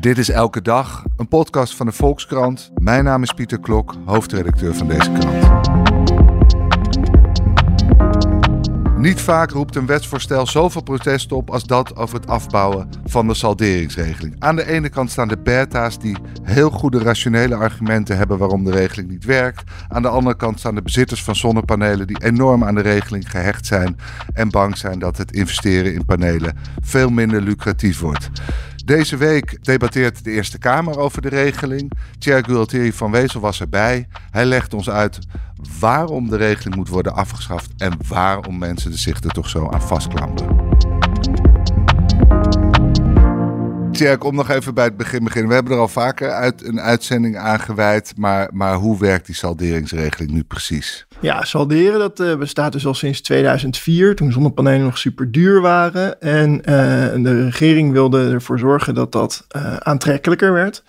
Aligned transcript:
Dit 0.00 0.18
is 0.18 0.30
Elke 0.30 0.62
Dag, 0.62 1.04
een 1.16 1.28
podcast 1.28 1.76
van 1.76 1.86
de 1.86 1.92
Volkskrant. 1.92 2.70
Mijn 2.74 3.04
naam 3.04 3.22
is 3.22 3.32
Pieter 3.32 3.60
Klok, 3.60 3.94
hoofdredacteur 4.04 4.74
van 4.74 4.88
deze 4.88 5.12
krant. 5.12 5.70
Niet 8.98 9.20
vaak 9.20 9.50
roept 9.50 9.76
een 9.76 9.86
wetsvoorstel 9.86 10.46
zoveel 10.46 10.82
protest 10.82 11.32
op 11.32 11.50
als 11.50 11.64
dat 11.64 11.96
over 11.96 12.16
het 12.16 12.26
afbouwen 12.28 12.88
van 13.04 13.28
de 13.28 13.34
salderingsregeling. 13.34 14.36
Aan 14.38 14.56
de 14.56 14.66
ene 14.66 14.88
kant 14.88 15.10
staan 15.10 15.28
de 15.28 15.38
beta's 15.38 15.98
die 15.98 16.16
heel 16.42 16.70
goede 16.70 16.98
rationele 16.98 17.54
argumenten 17.54 18.16
hebben 18.16 18.38
waarom 18.38 18.64
de 18.64 18.70
regeling 18.70 19.08
niet 19.08 19.24
werkt. 19.24 19.62
Aan 19.88 20.02
de 20.02 20.08
andere 20.08 20.36
kant 20.36 20.58
staan 20.58 20.74
de 20.74 20.82
bezitters 20.82 21.22
van 21.22 21.36
zonnepanelen 21.36 22.06
die 22.06 22.22
enorm 22.22 22.64
aan 22.64 22.74
de 22.74 22.80
regeling 22.80 23.30
gehecht 23.30 23.66
zijn 23.66 23.96
en 24.32 24.50
bang 24.50 24.76
zijn 24.76 24.98
dat 24.98 25.16
het 25.16 25.32
investeren 25.32 25.94
in 25.94 26.04
panelen 26.04 26.56
veel 26.80 27.10
minder 27.10 27.42
lucratief 27.42 28.00
wordt. 28.00 28.30
Deze 28.86 29.16
week 29.16 29.64
debatteert 29.64 30.24
de 30.24 30.30
Eerste 30.30 30.58
Kamer 30.58 30.98
over 30.98 31.22
de 31.22 31.28
regeling. 31.28 31.92
Thierry 32.18 32.42
Gualtieri 32.42 32.92
van 32.92 33.10
Wezel 33.10 33.40
was 33.40 33.60
erbij. 33.60 34.08
Hij 34.30 34.44
legt 34.44 34.74
ons 34.74 34.90
uit 34.90 35.18
waarom 35.80 36.28
de 36.28 36.36
regeling 36.36 36.76
moet 36.76 36.88
worden 36.88 37.14
afgeschaft 37.14 37.70
en 37.76 37.98
waarom 38.08 38.58
mensen 38.58 38.98
zich 38.98 39.22
er 39.22 39.30
toch 39.30 39.48
zo 39.48 39.68
aan 39.68 39.82
vastklampen. 39.82 40.65
Tjerk, 43.96 44.24
om 44.24 44.34
nog 44.34 44.50
even 44.50 44.74
bij 44.74 44.84
het 44.84 44.96
begin 44.96 45.24
beginnen. 45.24 45.48
We 45.48 45.54
hebben 45.54 45.72
er 45.72 45.78
al 45.78 45.88
vaker 45.88 46.30
uit 46.30 46.64
een 46.66 46.80
uitzending 46.80 47.36
aan 47.36 47.60
gewijd. 47.60 48.12
Maar, 48.16 48.48
maar 48.52 48.74
hoe 48.74 48.98
werkt 48.98 49.26
die 49.26 49.34
salderingsregeling 49.34 50.30
nu 50.30 50.42
precies? 50.42 51.06
Ja, 51.20 51.44
salderen 51.44 51.98
dat 51.98 52.20
uh, 52.20 52.36
bestaat 52.36 52.72
dus 52.72 52.86
al 52.86 52.94
sinds 52.94 53.20
2004, 53.20 54.14
toen 54.14 54.32
zonnepanelen 54.32 54.84
nog 54.84 54.98
super 54.98 55.32
duur 55.32 55.60
waren. 55.60 56.20
En 56.20 56.50
uh, 56.50 56.64
de 57.24 57.44
regering 57.44 57.92
wilde 57.92 58.30
ervoor 58.30 58.58
zorgen 58.58 58.94
dat 58.94 59.12
dat 59.12 59.46
uh, 59.56 59.76
aantrekkelijker 59.76 60.52
werd. 60.52 60.82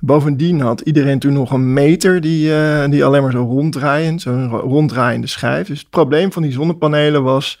Bovendien 0.00 0.60
had 0.60 0.80
iedereen 0.80 1.18
toen 1.18 1.32
nog 1.32 1.50
een 1.50 1.72
meter 1.72 2.20
die, 2.20 2.52
die 2.88 3.04
alleen 3.04 3.22
maar 3.22 3.30
zo 3.30 3.42
ronddraaiend, 3.42 4.20
zo'n 4.20 4.48
ronddraaiende 4.48 5.26
schijf. 5.26 5.66
Dus 5.66 5.78
het 5.78 5.90
probleem 5.90 6.32
van 6.32 6.42
die 6.42 6.52
zonnepanelen 6.52 7.22
was 7.22 7.60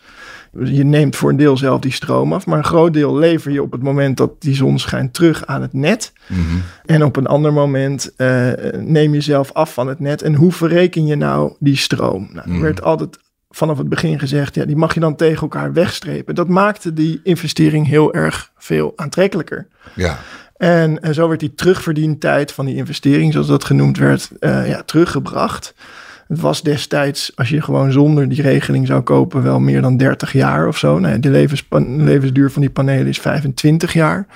je 0.64 0.84
neemt 0.84 1.16
voor 1.16 1.30
een 1.30 1.36
deel 1.36 1.56
zelf 1.56 1.80
die 1.80 1.92
stroom 1.92 2.32
af, 2.32 2.46
maar 2.46 2.58
een 2.58 2.64
groot 2.64 2.92
deel 2.92 3.16
lever 3.16 3.52
je 3.52 3.62
op 3.62 3.72
het 3.72 3.82
moment 3.82 4.16
dat 4.16 4.30
die 4.42 4.54
zon 4.54 4.78
schijnt 4.78 5.14
terug 5.14 5.46
aan 5.46 5.62
het 5.62 5.72
net. 5.72 6.12
Mhm. 6.26 6.40
En 6.86 7.04
op 7.04 7.16
een 7.16 7.26
ander 7.26 7.52
moment 7.52 8.12
uh, 8.16 8.48
neem 8.78 9.14
je 9.14 9.20
zelf 9.20 9.52
af 9.52 9.74
van 9.74 9.88
het 9.88 10.00
net. 10.00 10.22
En 10.22 10.34
hoe 10.34 10.52
verreken 10.52 11.06
je 11.06 11.16
nou 11.16 11.52
die 11.58 11.76
stroom? 11.76 12.28
Nou, 12.32 12.46
er 12.48 12.52
Mhm. 12.52 12.60
werd 12.62 12.82
altijd 12.82 13.18
vanaf 13.50 13.78
het 13.78 13.88
begin 13.88 14.18
gezegd, 14.18 14.54
ja, 14.54 14.64
die 14.64 14.76
mag 14.76 14.94
je 14.94 15.00
dan 15.00 15.16
tegen 15.16 15.40
elkaar 15.40 15.72
wegstrepen. 15.72 16.34
Dat 16.34 16.48
maakte 16.48 16.92
die 16.92 17.20
investering 17.22 17.86
heel 17.86 18.14
erg 18.14 18.50
veel 18.58 18.92
aantrekkelijker. 18.96 19.66
Ja, 19.94 20.18
En, 20.56 21.00
en 21.02 21.14
zo 21.14 21.28
werd 21.28 21.40
die 21.40 21.54
terugverdientijd 21.54 22.52
van 22.52 22.66
die 22.66 22.76
investering, 22.76 23.32
zoals 23.32 23.46
dat 23.46 23.64
genoemd 23.64 23.98
werd, 23.98 24.30
eh, 24.40 24.68
ja, 24.68 24.82
teruggebracht. 24.82 25.74
Het 26.30 26.40
was 26.40 26.62
destijds, 26.62 27.32
als 27.34 27.48
je 27.48 27.62
gewoon 27.62 27.92
zonder 27.92 28.28
die 28.28 28.42
regeling 28.42 28.86
zou 28.86 29.00
kopen, 29.00 29.42
wel 29.42 29.60
meer 29.60 29.82
dan 29.82 29.96
30 29.96 30.32
jaar 30.32 30.68
of 30.68 30.78
zo. 30.78 30.98
Nou, 30.98 31.12
ja, 31.14 31.18
de 31.20 31.30
levensduur 32.04 32.50
van 32.50 32.60
die 32.60 32.70
panelen 32.70 33.06
is 33.06 33.20
25 33.20 33.92
jaar. 33.92 34.26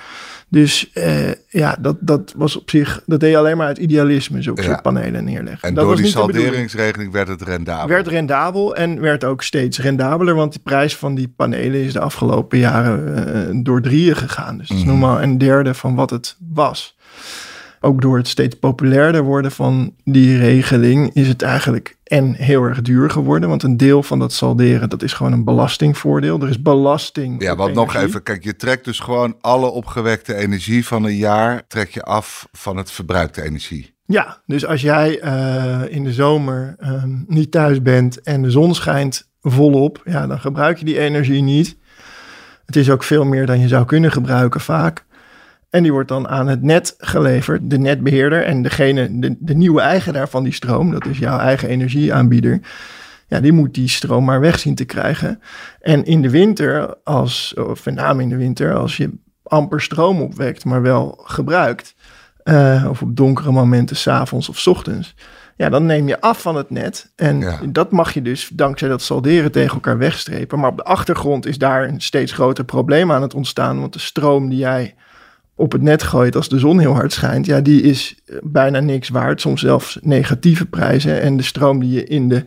Dus 0.49 0.91
eh, 0.93 1.31
ja, 1.49 1.77
dat, 1.79 1.97
dat 1.99 2.33
was 2.37 2.57
op 2.57 2.69
zich, 2.69 3.01
dat 3.05 3.19
deed 3.19 3.29
je 3.31 3.37
alleen 3.37 3.57
maar 3.57 3.67
uit 3.67 3.77
idealisme, 3.77 4.41
zulke 4.41 4.61
Ja. 4.61 4.67
soort 4.67 4.81
panelen 4.81 5.23
neerleggen. 5.23 5.67
en 5.67 5.73
dat 5.73 5.83
door 5.83 5.93
was 5.93 6.01
die 6.01 6.11
salderingsregeling 6.11 7.11
werd 7.11 7.27
het 7.27 7.41
rendabel. 7.41 7.87
Werd 7.87 8.07
rendabel 8.07 8.75
en 8.75 9.01
werd 9.01 9.23
ook 9.23 9.43
steeds 9.43 9.79
rendabeler, 9.79 10.35
want 10.35 10.53
de 10.53 10.59
prijs 10.63 10.95
van 10.95 11.15
die 11.15 11.33
panelen 11.35 11.83
is 11.83 11.93
de 11.93 11.99
afgelopen 11.99 12.57
jaren 12.57 13.25
eh, 13.35 13.59
door 13.63 13.81
drieën 13.81 14.15
gegaan. 14.15 14.57
Dus 14.57 14.67
dat 14.67 14.77
is 14.77 14.83
Mhm. 14.83 14.91
nog 14.91 14.99
maar 15.09 15.23
een 15.23 15.37
derde 15.37 15.73
van 15.73 15.95
wat 15.95 16.09
het 16.09 16.35
was. 16.53 16.95
Ook 17.81 18.01
door 18.01 18.17
het 18.17 18.27
steeds 18.27 18.55
populairder 18.55 19.23
worden 19.23 19.51
van 19.51 19.93
die 20.03 20.37
regeling 20.37 21.09
is 21.13 21.27
het 21.27 21.41
eigenlijk 21.41 21.94
en 22.05 22.33
heel 22.33 22.63
erg 22.63 22.81
duur 22.81 23.09
geworden. 23.09 23.49
Want 23.49 23.63
een 23.63 23.77
deel 23.77 24.03
van 24.03 24.19
dat 24.19 24.33
salderen, 24.33 24.89
dat 24.89 25.03
is 25.03 25.13
gewoon 25.13 25.31
een 25.31 25.43
belastingvoordeel. 25.43 26.41
Er 26.41 26.49
is 26.49 26.61
belasting. 26.61 27.41
Ja, 27.41 27.55
want 27.55 27.73
nog 27.73 27.95
even, 27.95 28.23
kijk, 28.23 28.43
je 28.43 28.55
trekt 28.55 28.85
dus 28.85 28.99
gewoon 28.99 29.35
alle 29.41 29.69
opgewekte 29.69 30.35
energie 30.35 30.85
van 30.85 31.03
een 31.03 31.15
jaar, 31.15 31.67
trek 31.67 31.89
je 31.89 32.03
af 32.03 32.47
van 32.51 32.77
het 32.77 32.91
verbruikte 32.91 33.41
energie. 33.41 33.93
Ja, 34.05 34.41
dus 34.45 34.65
als 34.65 34.81
jij 34.81 35.19
eh, 35.19 35.81
in 35.87 36.03
de 36.03 36.13
zomer 36.13 36.75
ehm, 36.79 37.23
niet 37.27 37.51
thuis 37.51 37.81
bent 37.81 38.21
en 38.21 38.41
de 38.41 38.51
zon 38.51 38.75
schijnt 38.75 39.29
volop, 39.41 40.01
ja, 40.05 40.27
dan 40.27 40.39
gebruik 40.39 40.77
je 40.77 40.85
die 40.85 40.99
energie 40.99 41.41
niet. 41.41 41.77
Het 42.65 42.75
is 42.75 42.89
ook 42.89 43.03
veel 43.03 43.25
meer 43.25 43.45
dan 43.45 43.59
je 43.59 43.67
zou 43.67 43.85
kunnen 43.85 44.11
gebruiken 44.11 44.61
vaak. 44.61 45.04
En 45.75 45.83
die 45.83 45.91
wordt 45.91 46.09
dan 46.09 46.27
aan 46.27 46.47
het 46.47 46.61
net 46.61 46.95
geleverd, 46.97 47.69
de 47.69 47.77
netbeheerder 47.77 48.43
en 48.43 48.61
degene, 48.61 49.19
de, 49.19 49.35
de 49.39 49.55
nieuwe 49.55 49.81
eigenaar 49.81 50.29
van 50.29 50.43
die 50.43 50.53
stroom, 50.53 50.91
dat 50.91 51.05
is 51.05 51.17
jouw 51.17 51.37
eigen 51.37 51.69
energieaanbieder. 51.69 52.59
Ja, 53.27 53.39
die 53.39 53.51
moet 53.51 53.73
die 53.73 53.89
stroom 53.89 54.25
maar 54.25 54.39
weg 54.39 54.59
zien 54.59 54.75
te 54.75 54.85
krijgen. 54.85 55.41
En 55.81 56.05
in 56.05 56.21
de 56.21 56.29
winter, 56.29 56.95
als, 57.03 57.53
of 57.53 57.85
met 57.85 57.95
name 57.95 58.21
in 58.21 58.29
de 58.29 58.35
winter, 58.37 58.75
als 58.75 58.97
je 58.97 59.11
amper 59.43 59.81
stroom 59.81 60.21
opwekt, 60.21 60.65
maar 60.65 60.81
wel 60.81 61.19
gebruikt, 61.23 61.95
eh, 62.43 62.85
of 62.89 63.01
op 63.01 63.15
donkere 63.17 63.51
momenten, 63.51 63.95
s'avonds 63.95 64.49
of 64.49 64.57
's 64.59 64.67
ochtends. 64.67 65.15
Ja, 65.55 65.69
dan 65.69 65.85
neem 65.85 66.07
je 66.07 66.21
af 66.21 66.41
van 66.41 66.55
het 66.55 66.69
net. 66.69 67.11
En 67.15 67.39
Ja. 67.39 67.59
dat 67.69 67.91
mag 67.91 68.13
je 68.13 68.21
dus 68.21 68.49
dankzij 68.53 68.87
dat 68.89 69.01
salderen 69.01 69.51
tegen 69.51 69.73
elkaar 69.73 69.97
wegstrepen. 69.97 70.59
Maar 70.59 70.69
op 70.69 70.77
de 70.77 70.83
achtergrond 70.83 71.45
is 71.45 71.57
daar 71.57 71.87
een 71.87 72.01
steeds 72.01 72.31
groter 72.31 72.63
probleem 72.63 73.11
aan 73.11 73.21
het 73.21 73.33
ontstaan. 73.33 73.79
Want 73.79 73.93
de 73.93 73.99
stroom 73.99 74.49
die 74.49 74.59
jij 74.59 74.95
op 75.55 75.71
het 75.71 75.81
net 75.81 76.03
gooit 76.03 76.35
als 76.35 76.49
de 76.49 76.59
zon 76.59 76.79
heel 76.79 76.93
hard 76.93 77.13
schijnt, 77.13 77.45
ja, 77.45 77.61
die 77.61 77.81
is 77.81 78.15
eh, 78.25 78.35
bijna 78.43 78.79
niks 78.79 79.09
waard. 79.09 79.41
Soms 79.41 79.61
zelfs 79.61 79.99
negatieve 80.01 80.65
prijzen. 80.65 81.21
En 81.21 81.37
de 81.37 81.43
stroom 81.43 81.79
die 81.79 81.91
je 81.91 82.03
in 82.03 82.29
de 82.29 82.43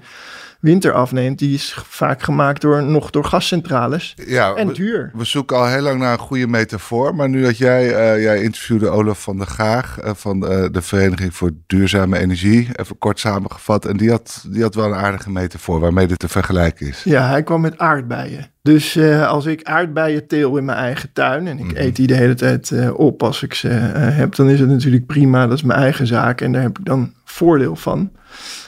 winter 0.61 0.93
afneemt, 0.93 1.39
die 1.39 1.55
is 1.55 1.77
vaak 1.89 2.23
gemaakt 2.23 2.61
door, 2.61 2.83
nog 2.83 3.11
door 3.11 3.25
gascentrales. 3.25 4.15
Ja, 4.27 4.55
En 4.55 4.73
duur. 4.73 5.11
we 5.15 5.25
zoeken 5.25 5.57
al 5.57 5.67
heel 5.67 5.83
lang 5.83 6.01
naar 6.01 6.13
een 6.13 6.19
goede 6.19 6.47
metafoor. 6.47 7.15
Maar 7.15 7.29
nu 7.29 7.43
dat 7.43 7.59
jij, 7.59 7.95
eh, 7.95 8.23
jij 8.23 8.43
interviewde 8.43 8.89
Olaf 8.89 9.23
van 9.23 9.37
der 9.37 9.47
Gaag 9.47 9.99
eh, 9.99 10.11
van 10.15 10.47
eh, 10.47 10.65
de 10.73 10.83
Vereniging 10.83 11.35
voor 11.35 11.51
Duurzame 11.67 12.19
Energie, 12.19 12.69
even 12.73 12.99
kort 12.99 13.19
samengevat. 13.21 13.85
En 13.85 13.97
die 13.97 14.11
had, 14.11 14.45
die 14.51 14.63
had 14.63 14.75
wel 14.75 14.85
een 14.87 14.95
aardige 14.95 15.31
metafoor 15.31 15.81
waarmee 15.81 16.07
dit 16.07 16.19
te 16.19 16.29
vergelijken 16.29 16.87
is. 16.87 17.03
Ja, 17.05 17.29
hij 17.29 17.43
kwam 17.43 17.61
met 17.61 17.79
aardbeien. 17.79 18.47
Dus 18.63 18.99
als 19.27 19.47
ik 19.47 19.63
aardbeien 19.63 20.27
teel 20.27 20.57
in 20.57 20.65
mijn 20.65 20.79
eigen 20.79 21.13
tuin 21.13 21.47
en 21.47 21.59
ik 21.59 21.65
Mhm. 21.65 21.77
eet 21.77 21.97
die 21.97 22.07
de 22.07 22.15
hele 22.15 22.35
tijd 22.35 22.73
op 22.93 23.23
als 23.23 23.43
ik 23.43 23.55
ze 23.55 23.69
heb, 23.69 24.35
dan 24.35 24.49
is 24.49 24.61
het 24.61 24.69
natuurlijk 24.69 25.07
prima. 25.07 25.47
Dat 25.47 25.57
is 25.57 25.63
mijn 25.63 25.81
eigen 25.81 26.07
zaak 26.07 26.41
en 26.41 26.53
daar 26.53 26.63
heb 26.63 26.79
ik 26.79 26.85
dan 26.85 27.13
voordeel 27.25 27.77
van. 27.77 28.13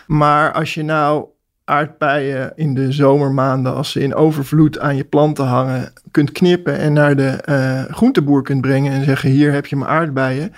Maar 0.07 0.53
als 0.53 0.75
je 0.75 0.83
nou 0.83 1.25
aardbeien 1.70 2.53
in 2.56 2.75
de 2.75 2.92
zomermaanden, 2.92 3.75
als 3.75 3.91
ze 3.91 4.00
in 4.00 4.14
overvloed 4.14 4.78
aan 4.78 4.97
je 4.97 5.04
planten 5.04 5.44
hangen, 5.44 5.92
kunt 6.10 6.32
knippen 6.32 6.78
en 6.78 6.92
naar 6.92 7.16
de 7.16 7.28
eh, 7.28 7.84
groenteboer 7.84 8.42
kunt 8.42 8.60
brengen 8.60 8.92
en 8.92 9.04
zeggen: 9.04 9.31
Hier 9.31 9.53
heb 9.53 9.66
je 9.66 9.76
mijn 9.76 9.91
aardbeien. 9.91 10.53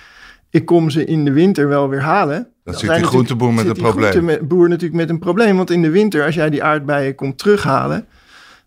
Ik 0.50 0.66
kom 0.66 0.90
ze 0.90 1.04
in 1.04 1.24
de 1.24 1.32
winter 1.32 1.68
wel 1.68 1.88
weer 1.88 2.02
halen. 2.02 2.48
Dan 2.64 2.74
zit 2.74 2.84
zijn 2.84 3.00
die 3.00 3.08
groenteboer 3.08 3.52
met 3.52 3.66
zit 3.66 3.76
een 3.76 3.82
probleem. 3.82 4.10
groenteboer 4.10 4.68
natuurlijk 4.68 5.00
met 5.00 5.10
een 5.10 5.18
probleem. 5.18 5.56
Want 5.56 5.70
in 5.70 5.82
de 5.82 5.90
winter, 5.90 6.24
als 6.24 6.34
jij 6.34 6.50
die 6.50 6.62
aardbeien 6.62 7.14
komt 7.14 7.38
terughalen, 7.38 8.06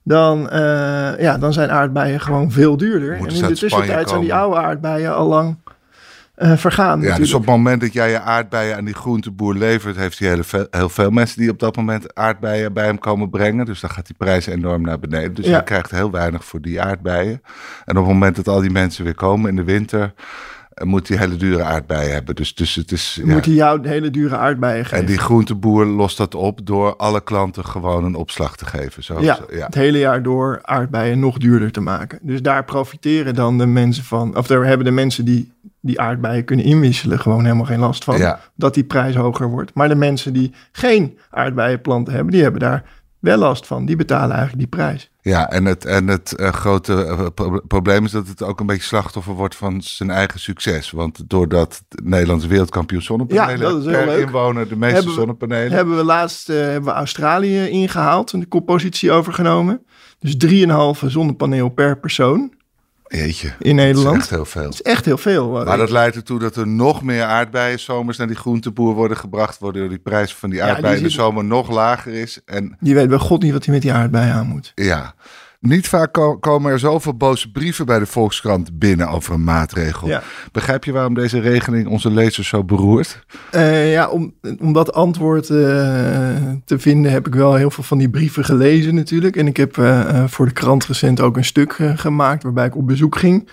dan, 0.03 0.49
eh, 0.49 1.19
ja, 1.19 1.37
dan 1.37 1.53
zijn 1.53 1.71
aardbeien 1.71 2.19
gewoon 2.19 2.51
veel 2.51 2.77
duurder. 2.77 3.11
En 3.11 3.17
Moeten 3.17 3.37
in 3.37 3.47
de 3.47 3.57
tussentijd 3.57 4.09
zijn 4.09 4.21
die 4.21 4.33
oude 4.33 4.57
aardbeien 4.57 5.15
al 5.15 5.27
lang 5.27 5.57
eh, 6.35 6.57
vergaan. 6.57 7.01
Ja, 7.01 7.17
dus 7.17 7.33
op 7.33 7.41
het 7.41 7.49
moment 7.49 7.81
dat 7.81 7.93
jij 7.93 8.11
je 8.11 8.19
aardbeien 8.19 8.75
aan 8.77 8.85
die 8.85 8.93
groenteboer 8.93 9.55
levert, 9.55 9.95
heeft 9.95 10.19
hij 10.19 10.29
hele 10.29 10.43
veel, 10.43 10.67
heel 10.71 10.89
veel 10.89 11.09
mensen 11.09 11.39
die 11.39 11.49
op 11.49 11.59
dat 11.59 11.75
moment 11.75 12.15
aardbeien 12.15 12.73
bij 12.73 12.85
hem 12.85 12.99
komen 12.99 13.29
brengen. 13.29 13.65
Dus 13.65 13.79
dan 13.79 13.89
gaat 13.89 14.05
die 14.05 14.15
prijs 14.17 14.45
enorm 14.45 14.81
naar 14.81 14.99
beneden. 14.99 15.33
Dus 15.33 15.45
Ja. 15.45 15.51
hij 15.51 15.63
krijgt 15.63 15.91
heel 15.91 16.11
weinig 16.11 16.45
voor 16.45 16.61
die 16.61 16.81
aardbeien. 16.81 17.41
En 17.85 17.97
op 17.97 18.03
het 18.05 18.13
moment 18.13 18.35
dat 18.35 18.47
al 18.47 18.61
die 18.61 18.69
mensen 18.71 19.03
weer 19.03 19.15
komen 19.15 19.49
in 19.49 19.55
de 19.55 19.63
winter, 19.63 20.13
eh, 20.73 20.85
moet 20.85 21.07
hij 21.07 21.17
hele 21.17 21.35
dure 21.35 21.63
aardbeien 21.63 22.13
hebben. 22.13 22.35
Dus, 22.35 22.55
dus 22.55 22.75
het 22.75 22.91
is. 22.91 23.19
Ja. 23.23 23.33
moet 23.33 23.45
hij 23.45 23.53
jou 23.53 23.87
hele 23.87 24.09
dure 24.09 24.37
aardbeien 24.37 24.83
geven. 24.85 24.97
En 24.97 25.05
die 25.05 25.17
groenteboer 25.17 25.85
lost 25.85 26.17
dat 26.17 26.35
op 26.35 26.59
door 26.63 26.95
alle 26.95 27.23
klanten 27.23 27.65
gewoon 27.65 28.03
een 28.03 28.15
opslag 28.15 28.55
te 28.57 28.65
geven. 28.65 29.03
Zo, 29.03 29.21
ja, 29.21 29.35
zo, 29.35 29.43
ja. 29.55 29.65
het 29.65 29.75
hele 29.75 29.97
jaar 29.99 30.23
door 30.23 30.59
aardbeien 30.61 31.19
nog 31.19 31.37
duurder 31.37 31.71
te 31.71 31.81
maken. 31.81 32.19
Dus 32.21 32.41
daar 32.41 32.63
profiteren 32.65 33.35
dan 33.35 33.57
de 33.57 33.65
mensen 33.65 34.03
van, 34.03 34.37
of 34.37 34.47
daar 34.47 34.65
hebben 34.65 34.85
de 34.85 34.91
mensen 34.91 35.25
die 35.25 35.53
die 35.85 35.99
aardbeien 36.01 36.45
kunnen 36.45 36.65
inwisselen 36.65 37.19
gewoon 37.19 37.43
helemaal 37.43 37.65
geen 37.65 37.79
last 37.79 38.03
van. 38.03 38.17
Ja. 38.17 38.39
Dat 38.55 38.73
die 38.73 38.83
prijs 38.83 39.15
hoger 39.15 39.47
wordt. 39.49 39.73
Maar 39.73 39.87
de 39.89 39.95
mensen 39.95 40.33
die 40.33 40.53
geen 40.71 41.17
aardbeienplanten 41.29 42.13
hebben, 42.13 42.31
die 42.33 42.41
hebben 42.43 42.59
daar 42.61 42.83
wel 43.19 43.37
last 43.37 43.67
van. 43.67 43.85
Die 43.85 43.95
betalen 43.95 44.29
eigenlijk 44.35 44.57
die 44.57 44.67
prijs. 44.79 45.09
Ja, 45.21 45.49
en 45.49 45.65
het, 45.65 45.85
en 45.85 46.07
het 46.07 46.31
eh, 46.35 46.51
grote 46.51 47.05
eh, 47.05 47.25
pro- 47.35 47.61
probleem 47.67 48.05
is 48.05 48.11
dat 48.11 48.27
het 48.27 48.43
ook 48.43 48.59
een 48.59 48.65
beetje 48.65 48.83
slachtoffer 48.83 49.33
wordt 49.33 49.55
van 49.55 49.81
zijn 49.81 50.09
eigen 50.09 50.39
succes. 50.39 50.91
Want 50.91 51.29
doordat 51.29 51.83
Nederlands 52.03 52.45
wereldkampioen 52.45 53.01
zonnepanelen 53.01 53.57
Ja, 53.57 53.57
dat 53.73 53.79
is 53.79 53.85
heel 53.85 53.93
per 53.95 54.05
leuk. 54.05 54.25
inwoner 54.25 54.67
de 54.69 54.75
meeste 54.75 54.95
Hebben 54.95 55.13
we- 55.13 55.19
zonnepanelen. 55.19 55.71
Hebben 55.71 55.95
we 55.95 56.03
laatst 56.03 56.49
eh, 56.49 56.55
hebben 56.55 56.83
we 56.83 56.91
Australië 56.91 57.67
ingehaald 57.69 58.33
en 58.33 58.39
de 58.39 58.45
koppositie 58.45 59.11
overgenomen. 59.11 59.85
Dus 60.19 60.35
3,5 61.05 61.05
zonnepaneel 61.09 61.69
per 61.69 61.99
persoon 61.99 62.53
Jeetje, 63.07 63.53
in 63.59 63.75
Nederland. 63.75 64.17
echt 64.17 64.29
heel 64.29 64.45
veel. 64.45 64.63
Dat 64.63 64.73
is 64.73 64.81
echt 64.81 65.05
heel 65.05 65.17
veel. 65.17 65.49
Maar 65.49 65.77
dat 65.77 65.89
leidt 65.89 66.15
ertoe 66.15 66.39
dat 66.39 66.55
er 66.55 66.67
nog 66.67 67.01
meer 67.01 67.23
aardbeien 67.23 67.79
zomers 67.79 68.17
naar 68.17 68.27
die 68.27 68.35
groenteboer 68.35 68.93
worden 68.93 69.17
gebracht, 69.17 69.59
waardoor 69.59 69.89
die 69.89 69.97
prijs 69.99 70.35
van 70.35 70.49
die 70.49 70.59
die 70.59 70.67
aardbeien 70.67 70.97
in 70.97 71.03
de 71.03 71.09
zit- 71.09 71.19
zomer 71.19 71.43
nog 71.45 71.69
lager 71.69 72.13
is. 72.13 72.39
En 72.45 72.77
Die 72.79 72.93
weet 72.95 73.07
bij 73.09 73.17
god 73.17 73.41
niet 73.41 73.51
wat 73.51 73.65
hij 73.65 73.73
met 73.73 73.81
die 73.83 73.93
aardbeien 73.93 74.33
aan 74.33 74.47
moet. 74.47 74.71
ja, 74.75 75.13
niet 75.59 75.87
vaak 75.87 76.13
ko- 76.13 76.37
komen 76.37 76.71
er 76.71 76.79
zoveel 76.79 77.13
boze 77.13 77.51
brieven 77.51 77.85
bij 77.85 77.99
de 77.99 78.05
Volkskrant 78.05 78.79
binnen 78.79 79.09
over 79.09 79.33
een 79.33 79.43
maatregel. 79.43 80.07
Ja. 80.07 80.23
Begrijp 80.51 80.83
je 80.83 80.91
waarom 80.91 81.13
deze 81.13 81.39
regeling 81.39 81.87
onze 81.87 82.11
lezers 82.11 82.47
zo 82.47 82.63
beroert? 82.63 83.25
Eh, 83.51 83.91
ja, 83.91 84.07
om, 84.07 84.33
om 84.59 84.73
dat 84.73 84.93
antwoord 84.93 85.49
eh, 85.49 85.57
te 86.65 86.79
vinden 86.79 87.11
heb 87.11 87.27
ik 87.27 87.35
wel 87.35 87.55
heel 87.55 87.71
veel 87.71 87.83
van 87.83 87.97
die 87.97 88.09
brieven 88.09 88.45
gelezen 88.45 88.95
natuurlijk. 88.95 89.35
En 89.35 89.47
ik 89.47 89.57
heb 89.57 89.77
eh, 89.77 90.23
voor 90.27 90.45
de 90.45 90.53
krant 90.53 90.85
recent 90.85 91.21
ook 91.21 91.37
een 91.37 91.45
stuk 91.45 91.79
gemaakt 91.95 92.43
waarbij 92.43 92.65
ik 92.65 92.75
op 92.75 92.87
bezoek 92.87 93.17
ging 93.17 93.49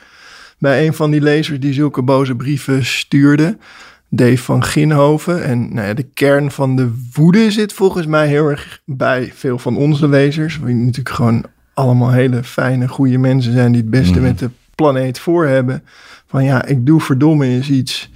bij 0.59 0.87
een 0.87 0.95
van 0.95 1.11
die 1.11 1.21
lezers 1.21 1.61
die 1.61 1.73
zulke 1.73 2.03
boze 2.03 2.35
brieven 2.37 2.85
stuurde. 2.85 3.59
Dave 4.15 4.43
van 4.43 4.65
Ginhoven. 4.65 5.45
En 5.45 5.75
nou 5.75 5.87
ja, 5.87 5.95
de 5.95 6.03
kern 6.15 6.51
van 6.51 6.77
de 6.77 6.91
woede 7.13 7.51
zit 7.51 7.73
volgens 7.73 8.07
mij 8.07 8.29
heel 8.29 8.49
erg 8.49 8.81
bij 8.85 9.33
veel 9.35 9.59
van 9.59 9.77
onze 9.77 10.09
lezers. 10.09 10.61
Die 10.65 10.75
natuurlijk 10.75 11.15
gewoon 11.15 11.45
allemaal 11.75 12.11
hele 12.11 12.45
fijne, 12.45 12.89
goede 12.89 13.19
mensen 13.19 13.53
zijn 13.53 13.73
die 13.73 13.81
het 13.81 13.91
beste 13.91 14.13
Mhm. 14.13 14.23
met 14.23 14.39
de 14.39 14.51
planeet 14.75 15.19
voor 15.19 15.47
hebben. 15.47 15.83
Van 16.27 16.45
ja, 16.45 16.65
ik 16.65 16.87
doe 16.87 17.01
verdomme 17.01 17.47
eens 17.47 17.71
iets 17.71 18.11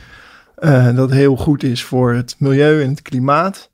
eh, 0.57 0.95
dat 0.97 1.11
heel 1.11 1.37
goed 1.37 1.63
is 1.63 1.85
voor 1.85 2.13
het 2.13 2.35
milieu 2.39 2.83
en 2.83 2.91
het 2.91 3.03
klimaat. 3.03 3.71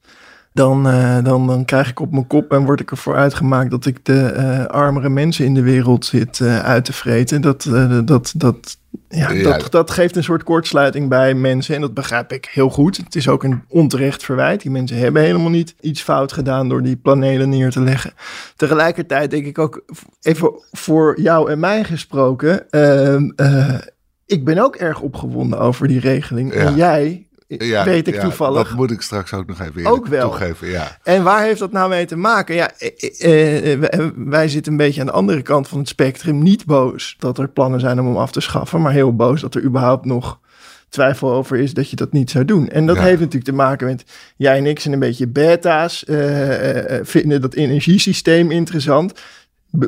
Dan, 0.52 0.88
eh, 0.88 1.24
dan, 1.24 1.46
dan 1.46 1.64
krijg 1.64 1.90
ik 1.90 2.00
op 2.00 2.12
mijn 2.12 2.26
kop 2.26 2.52
en 2.52 2.64
word 2.64 2.80
ik 2.80 2.90
ervoor 2.90 3.16
uitgemaakt 3.16 3.70
dat 3.70 3.86
ik 3.86 4.04
de 4.04 4.20
eh, 4.22 4.64
armere 4.64 5.08
mensen 5.08 5.44
in 5.44 5.54
de 5.54 5.62
wereld 5.62 6.04
zit 6.04 6.40
uit 6.40 6.84
te 6.84 6.92
vreten. 6.92 7.40
Dat, 7.40 7.68
dat, 8.04 8.32
dat, 8.36 8.76
ja, 9.08 9.30
Ja. 9.30 9.42
Dat, 9.42 9.70
dat 9.70 9.90
geeft 9.90 10.16
een 10.16 10.24
soort 10.24 10.42
kortsluiting 10.42 11.08
bij 11.08 11.34
mensen 11.34 11.74
en 11.74 11.80
dat 11.80 11.94
begrijp 11.94 12.32
ik 12.32 12.48
heel 12.50 12.70
goed. 12.70 12.96
Het 12.96 13.14
is 13.14 13.28
ook 13.28 13.44
een 13.44 13.62
onterecht 13.68 14.24
verwijt. 14.24 14.62
Die 14.62 14.70
mensen 14.70 14.96
hebben 14.96 15.22
helemaal 15.22 15.50
niet 15.50 15.74
iets 15.80 16.02
fout 16.02 16.32
gedaan 16.32 16.68
door 16.68 16.82
die 16.82 16.96
panelen 16.96 17.48
neer 17.48 17.70
te 17.70 17.80
leggen. 17.80 18.12
Tegelijkertijd 18.56 19.30
denk 19.30 19.46
ik 19.46 19.58
ook, 19.58 19.84
even 20.20 20.52
voor 20.72 21.20
jou 21.20 21.50
en 21.50 21.58
mij 21.58 21.84
gesproken, 21.84 22.70
ehm, 22.70 23.30
eh, 23.36 23.78
ik 24.26 24.44
ben 24.44 24.58
ook 24.58 24.76
erg 24.76 25.00
opgewonden 25.00 25.58
over 25.58 25.88
die 25.88 26.00
regeling. 26.00 26.54
Ja. 26.54 26.60
En 26.60 26.74
jij, 26.74 27.26
Ja, 27.58 27.84
weet 27.84 28.08
ik 28.08 28.14
ja, 28.14 28.20
toevallig. 28.20 28.68
Dat 28.68 28.76
moet 28.76 28.90
ik 28.90 29.00
straks 29.00 29.32
ook 29.32 29.46
nog 29.46 29.60
even 29.60 29.86
Ook 29.86 30.06
wel. 30.06 30.28
toegeven. 30.28 30.68
Ja. 30.68 30.98
En 31.02 31.22
waar 31.22 31.42
heeft 31.42 31.58
dat 31.58 31.72
nou 31.72 31.88
mee 31.88 32.06
te 32.06 32.16
maken? 32.16 32.54
Ja, 32.54 32.70
eh, 32.78 33.72
eh, 33.72 33.80
wij- 33.80 34.12
wij 34.16 34.48
zitten 34.48 34.72
een 34.72 34.78
beetje 34.78 35.00
aan 35.00 35.06
de 35.06 35.12
andere 35.12 35.42
kant 35.42 35.68
van 35.68 35.78
het 35.78 35.88
spectrum. 35.88 36.42
Niet 36.42 36.64
boos 36.64 37.16
dat 37.18 37.38
er 37.38 37.48
plannen 37.48 37.80
zijn 37.80 38.00
om 38.00 38.06
hem 38.06 38.16
af 38.16 38.32
te 38.32 38.40
schaffen, 38.40 38.80
maar 38.80 38.92
heel 38.92 39.16
boos 39.16 39.40
dat 39.40 39.54
er 39.54 39.62
überhaupt 39.62 40.04
nog 40.04 40.40
twijfel 40.88 41.32
over 41.32 41.56
is 41.58 41.74
dat 41.74 41.90
je 41.90 41.96
dat 41.96 42.12
niet 42.12 42.30
zou 42.30 42.44
doen. 42.44 42.68
En 42.68 42.86
dat 42.86 42.96
Ja. 42.96 43.02
heeft 43.02 43.18
natuurlijk 43.18 43.44
te 43.44 43.52
maken 43.52 43.86
met 43.86 44.04
jij 44.36 44.56
en 44.56 44.66
ik 44.66 44.80
zijn 44.80 44.94
een 44.94 45.00
beetje 45.00 45.28
beta's, 45.28 46.04
eh, 46.04 46.96
eh, 46.98 47.00
vinden 47.04 47.40
dat 47.40 47.54
energiesysteem 47.54 48.50
interessant. 48.50 49.12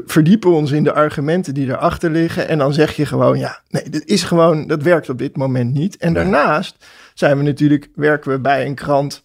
verdiepen 0.06 0.50
ons 0.50 0.70
in 0.70 0.84
de 0.84 0.92
argumenten 0.92 1.54
die 1.54 1.66
erachter 1.66 2.10
liggen. 2.10 2.48
En 2.48 2.58
dan 2.58 2.72
zeg 2.72 2.96
je 2.96 3.06
gewoon, 3.06 3.38
ja, 3.38 3.60
nee, 3.70 3.90
dit 3.90 4.04
is 4.06 4.22
gewoon, 4.22 4.66
dat 4.66 4.82
werkt 4.82 5.08
op 5.08 5.18
dit 5.18 5.36
moment 5.36 5.74
niet. 5.74 5.96
En 5.96 6.12
Nee. 6.12 6.22
daarnaast 6.22 6.76
zijn 7.14 7.36
we 7.36 7.42
natuurlijk, 7.42 7.88
werken 7.94 8.30
we 8.30 8.38
bij 8.38 8.66
een 8.66 8.74
krant 8.74 9.22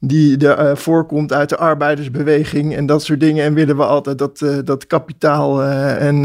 die 0.00 0.36
de, 0.36 0.48
eh, 0.48 0.76
voorkomt 0.76 1.32
uit 1.32 1.48
de 1.48 1.56
arbeidersbeweging 1.56 2.76
en 2.76 2.86
dat 2.86 3.02
soort 3.02 3.20
dingen. 3.20 3.44
En 3.44 3.54
willen 3.54 3.76
we 3.76 3.84
altijd 3.84 4.18
dat, 4.18 4.42
eh, 4.42 4.58
dat 4.64 4.86
kapitaal 4.86 5.62
eh, 5.62 6.06
en 6.06 6.24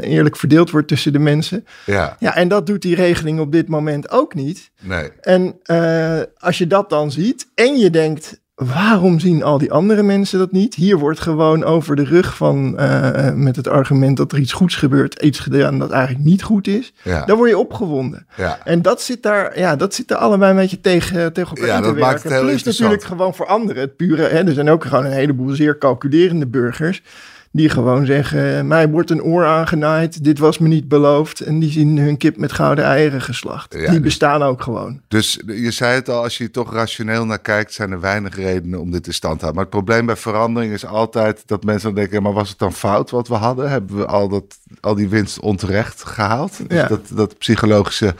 eerlijk 0.00 0.36
verdeeld 0.36 0.70
wordt 0.70 0.88
tussen 0.88 1.12
de 1.12 1.18
mensen. 1.18 1.66
ja, 1.86 2.16
Ja, 2.18 2.36
en 2.36 2.48
dat 2.48 2.66
doet 2.66 2.82
die 2.82 2.94
regeling 2.94 3.40
op 3.40 3.52
dit 3.52 3.68
moment 3.68 4.10
ook 4.10 4.34
niet. 4.34 4.70
nee. 4.80 5.10
En 5.20 5.60
als 6.38 6.58
je 6.58 6.66
dat 6.66 6.90
dan 6.90 7.10
ziet 7.10 7.46
en 7.54 7.78
je 7.78 7.90
denkt, 7.90 8.40
waarom 8.66 9.18
zien 9.20 9.42
al 9.42 9.58
die 9.58 9.72
andere 9.72 10.02
mensen 10.02 10.38
dat 10.38 10.52
niet? 10.52 10.74
Hier 10.74 10.98
wordt 10.98 11.20
gewoon 11.20 11.64
over 11.64 11.96
de 11.96 12.04
rug 12.04 12.36
van, 12.36 12.78
eh, 12.78 13.28
eh, 13.28 13.34
met 13.34 13.56
het 13.56 13.68
argument 13.68 14.16
dat 14.16 14.32
er 14.32 14.38
iets 14.38 14.52
goeds 14.52 14.74
gebeurt, 14.76 15.22
iets 15.22 15.38
gedaan 15.38 15.78
dat 15.78 15.90
eigenlijk 15.90 16.24
niet 16.24 16.42
goed 16.42 16.66
is. 16.66 16.92
Ja, 17.02 17.24
Dan 17.24 17.36
word 17.36 17.50
je 17.50 17.58
opgewonden. 17.58 18.26
ja. 18.36 18.58
En 18.64 18.82
dat 18.82 19.02
zit 19.02 19.22
daar, 19.22 19.58
ja, 19.58 19.76
dat 19.76 19.94
zit 19.94 20.10
er 20.10 20.16
allebei 20.16 20.50
een 20.50 20.56
beetje 20.56 20.80
tegen, 20.80 21.32
tegen 21.32 21.56
elkaar 21.56 21.66
Ja, 21.74 21.80
te 21.80 21.82
dat 21.86 21.96
maakt 21.96 22.12
werken. 22.12 22.22
het 22.30 22.32
heel 22.40 22.48
Plus 22.48 22.62
natuurlijk 22.62 23.02
gewoon 23.04 23.34
voor 23.34 23.46
anderen. 23.46 23.82
Het 23.82 23.96
pure, 23.96 24.22
hè, 24.22 24.44
er 24.46 24.52
zijn 24.52 24.70
ook 24.70 24.84
gewoon 24.84 25.04
een 25.04 25.12
heleboel 25.12 25.54
zeer 25.54 25.78
calculerende 25.78 26.46
burgers. 26.46 27.02
Die 27.52 27.68
gewoon 27.68 28.06
zeggen, 28.06 28.66
mij 28.66 28.88
wordt 28.88 29.10
een 29.10 29.22
oor 29.22 29.44
aangenaaid. 29.46 30.24
Dit 30.24 30.38
was 30.38 30.58
me 30.58 30.68
niet 30.68 30.88
beloofd. 30.88 31.40
En 31.40 31.58
die 31.58 31.70
zien 31.70 31.98
hun 31.98 32.16
kip 32.16 32.36
met 32.36 32.52
gouden 32.52 32.84
eieren 32.84 33.22
geslacht. 33.22 33.72
Ja, 33.74 33.78
die 33.80 33.88
dus- 33.88 34.00
bestaan 34.00 34.42
ook 34.42 34.62
gewoon. 34.62 35.00
Dus 35.08 35.40
je 35.46 35.70
zei 35.70 35.94
het 35.94 36.08
al, 36.08 36.22
als 36.22 36.38
je 36.38 36.50
toch 36.50 36.72
rationeel 36.72 37.24
naar 37.26 37.38
kijkt, 37.38 37.72
zijn 37.72 37.90
er 37.92 38.00
weinig 38.00 38.36
redenen 38.36 38.80
om 38.80 38.90
dit 38.90 39.06
in 39.06 39.14
stand 39.14 39.38
te 39.38 39.44
houden. 39.44 39.62
Maar 39.62 39.72
het 39.72 39.84
probleem 39.84 40.06
bij 40.06 40.16
verandering 40.16 40.72
is 40.72 40.86
altijd 40.86 41.42
dat 41.46 41.64
mensen 41.64 41.94
dan 41.94 42.02
denken, 42.02 42.22
maar 42.22 42.32
was 42.32 42.48
het 42.48 42.58
dan 42.58 42.72
fout 42.72 43.10
wat 43.10 43.28
we 43.28 43.34
hadden? 43.34 43.70
Hebben 43.70 43.96
we 43.96 44.06
al, 44.06 44.28
dat, 44.28 44.58
al 44.80 44.94
die 44.94 45.08
winst 45.08 45.40
onterecht 45.40 46.04
gehaald? 46.04 46.56
Dus 46.68 46.78
Ja. 46.80 46.86
dat, 46.86 47.00
dat 47.14 47.38
psychologische 47.38 48.14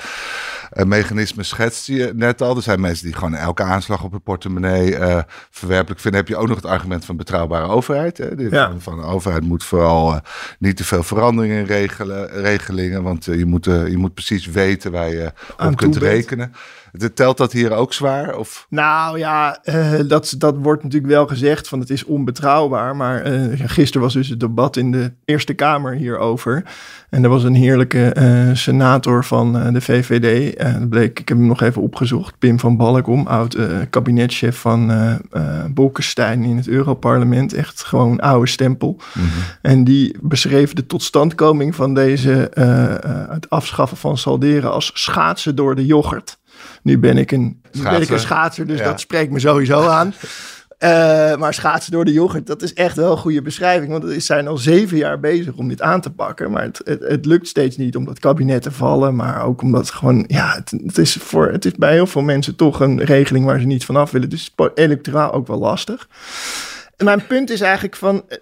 mechanisme 0.71 1.43
schetst 1.43 1.87
je 1.87 2.13
net 2.15 2.43
al. 2.43 2.57
Er 2.57 2.63
zijn 2.63 2.81
mensen 2.81 3.05
die 3.05 3.15
gewoon 3.15 3.35
elke 3.35 3.63
aanslag 3.63 4.05
op 4.05 4.11
hun 4.11 4.23
portemonnee 4.23 4.97
eh, 4.97 5.23
verwerpelijk 5.51 6.01
vinden. 6.01 6.21
Heb 6.21 6.29
je 6.29 6.37
ook 6.37 6.49
nog 6.49 6.57
het 6.57 6.67
argument 6.67 7.05
van 7.05 7.17
betrouwbare 7.17 7.67
overheid. 7.67 8.19
Hè? 8.19 8.29
Ja. 8.37 8.73
van, 8.79 8.97
de 9.01 9.07
overheid 9.07 9.43
moet 9.43 9.65
vooral 9.65 10.15
eh, 10.15 10.21
niet 10.59 10.77
te 10.77 10.85
veel 10.85 11.03
veranderingen 11.03 11.65
regelen, 11.65 12.29
regelingen. 12.31 13.03
Want 13.03 13.29
eh, 13.29 13.39
je, 13.39 13.47
moet, 13.47 13.65
je 13.65 13.97
moet 13.97 14.15
precies 14.15 14.47
weten 14.47 14.93
waar 14.93 15.11
je 15.11 15.33
op 15.59 15.77
kunt 15.77 15.97
rekenen. 15.97 16.53
De- 16.93 17.13
Telt 17.13 17.37
dat 17.37 17.53
hier 17.53 17.73
ook 17.73 17.93
zwaar? 17.93 18.37
Of? 18.37 18.67
Nou 18.69 19.19
ja, 19.19 19.59
eh, 19.63 20.01
dat, 20.07 20.35
dat 20.39 20.57
wordt 20.57 20.83
natuurlijk 20.83 21.13
wel 21.13 21.27
gezegd 21.27 21.69
van 21.69 21.81
het 21.81 21.91
is 21.91 22.05
onbetrouwbaar. 22.05 22.97
Maar 22.97 23.23
eh, 23.23 23.43
gisteren 23.65 24.03
was 24.03 24.13
dus 24.15 24.29
het 24.29 24.41
debat 24.41 24.77
in 24.77 24.91
de 24.91 25.13
Eerste 25.25 25.55
Kamer 25.55 25.93
hierover. 25.95 26.65
En 27.11 27.23
er 27.23 27.29
was 27.31 27.45
een 27.45 27.55
heerlijke 27.55 28.13
eh, 28.13 28.51
senator 28.53 29.25
van 29.25 29.73
de 29.73 29.81
VVD. 29.81 30.57
bleek, 30.89 31.19
ik 31.21 31.29
heb 31.29 31.39
hem 31.39 31.47
nog 31.47 31.61
even 31.63 31.83
opgezocht. 31.83 32.39
Pim 32.39 32.59
van 32.61 32.77
Balkom, 32.77 33.27
oud 33.27 33.57
kabinetchef 33.91 34.59
van 34.59 34.93
Bolkestein 35.71 36.45
in 36.45 36.57
het 36.57 36.69
Europarlement. 36.69 37.53
Echt 37.53 37.85
gewoon 37.85 38.21
oude 38.21 38.47
stempel. 38.49 38.97
En 39.63 39.85
die 39.85 40.17
beschreef 40.21 40.73
de 40.73 40.87
totstandkoming 40.87 41.75
van 41.75 41.95
deze, 41.95 42.51
het 43.31 43.51
afschaffen 43.51 43.97
van 43.97 44.19
salderen 44.19 44.73
als 44.73 44.91
schaatsen 44.95 45.57
door 45.57 45.75
de 45.75 45.87
yoghurt. 45.87 46.39
Nu 46.83 46.99
ben 46.99 47.17
ik 47.19 47.33
een, 47.33 47.43
nu 47.43 47.83
ben 47.83 47.83
ik 47.83 47.87
Schaatser. 47.87 48.15
een 48.15 48.21
schaatser, 48.21 48.67
dus 48.67 48.79
Ja. 48.79 48.85
dat 48.85 49.01
spreekt 49.01 49.33
me 49.33 49.39
sowieso 49.39 49.87
aan. 49.87 50.15
Eh, 50.81 51.37
maar 51.37 51.55
schaatsen 51.55 51.93
door 51.93 52.05
de 52.05 52.13
yoghurt, 52.13 52.47
dat 52.47 52.63
is 52.63 52.75
echt 52.75 52.97
wel 52.97 53.11
een 53.11 53.19
goede 53.19 53.43
beschrijving. 53.43 53.91
Want 53.93 54.05
ze 54.13 54.21
zijn 54.21 54.49
al 54.49 54.57
zeven 54.57 54.97
jaar 54.97 55.21
bezig 55.21 55.55
om 55.55 55.69
dit 55.69 55.83
aan 55.83 56.01
te 56.01 56.11
pakken. 56.11 56.51
Maar 56.51 56.63
het, 56.63 56.81
het, 56.85 57.01
het 57.01 57.27
lukt 57.27 57.49
steeds 57.49 57.77
niet 57.77 57.97
om 57.97 58.05
dat 58.05 58.19
kabinet 58.19 58.63
te 58.63 58.73
vallen. 58.73 59.17
Maar 59.17 59.45
ook 59.45 59.63
omdat 59.63 59.91
gewoon, 59.91 60.25
ja, 60.27 60.55
het, 60.55 60.71
het, 60.87 60.99
is 60.99 61.15
voor, 61.15 61.49
het 61.53 61.65
is 61.65 61.73
bij 61.73 61.93
heel 61.93 62.07
veel 62.07 62.23
mensen 62.23 62.57
toch 62.57 62.81
een 62.81 63.05
regeling 63.05 63.45
waar 63.45 63.61
ze 63.61 63.67
niet 63.67 63.85
vanaf 63.85 64.11
willen. 64.11 64.29
Dus 64.31 64.53
het 64.57 64.71
is 64.75 64.85
electoraal 64.85 65.33
ook 65.33 65.47
wel 65.47 65.59
lastig. 65.59 66.09
Mijn 67.05 67.27
punt 67.27 67.51
is 67.51 67.61
eigenlijk 67.61 67.97
van, 67.97 68.23
eh, 68.29 68.37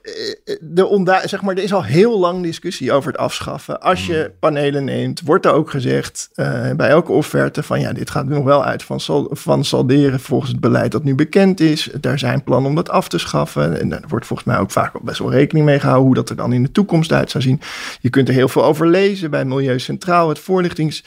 eh, 0.45 0.57
de 0.61 0.87
onda 0.87 1.27
zeg 1.27 1.43
maar, 1.43 1.57
er 1.57 1.63
is 1.63 1.73
al 1.73 1.85
heel 1.85 2.19
lang 2.19 2.43
discussie 2.43 2.93
over 2.93 3.13
het 3.13 3.21
afschaffen. 3.21 3.81
Als 3.81 4.07
je 4.07 4.33
panelen 4.41 4.85
neemt, 4.85 5.21
wordt 5.21 5.47
er 5.47 5.53
ook 5.53 5.71
gezegd 5.71 6.31
eh, 6.35 6.71
bij 6.77 6.89
elke 6.89 7.13
offerte 7.13 7.63
van, 7.63 7.81
ja, 7.81 7.93
dit 7.93 8.11
gaat 8.11 8.27
nog 8.27 8.45
wel 8.45 8.65
uit 8.65 8.83
van, 8.83 9.01
van 9.31 9.65
salderen 9.65 10.21
volgens 10.21 10.51
het 10.51 10.61
beleid 10.61 10.93
dat 10.93 11.05
nu 11.05 11.15
bekend 11.15 11.61
is. 11.61 11.91
Daar 12.01 12.19
zijn 12.19 12.45
plannen 12.45 12.71
om 12.71 12.77
dat 12.77 12.91
af 12.91 13.09
te 13.09 13.19
schaffen. 13.19 13.81
En 13.81 13.89
daar 13.89 14.05
wordt 14.09 14.27
volgens 14.27 14.49
mij 14.49 14.59
ook 14.59 14.71
vaak 14.71 15.01
best 15.03 15.19
wel 15.19 15.31
rekening 15.31 15.67
mee 15.67 15.81
gehouden 15.81 16.07
hoe 16.07 16.15
dat 16.15 16.31
er 16.31 16.37
dan 16.37 16.53
in 16.53 16.63
de 16.63 16.73
toekomst 16.73 17.13
uit 17.13 17.31
zou 17.31 17.43
zien. 17.43 17.61
Je 18.01 18.11
kunt 18.11 18.29
er 18.29 18.35
heel 18.35 18.49
veel 18.49 18.65
over 18.65 18.87
lezen 18.87 19.31
bij 19.31 19.45
Milieu 19.45 19.79
Centraal, 19.79 20.29
het 20.29 20.39
voorlichtings 20.39 21.05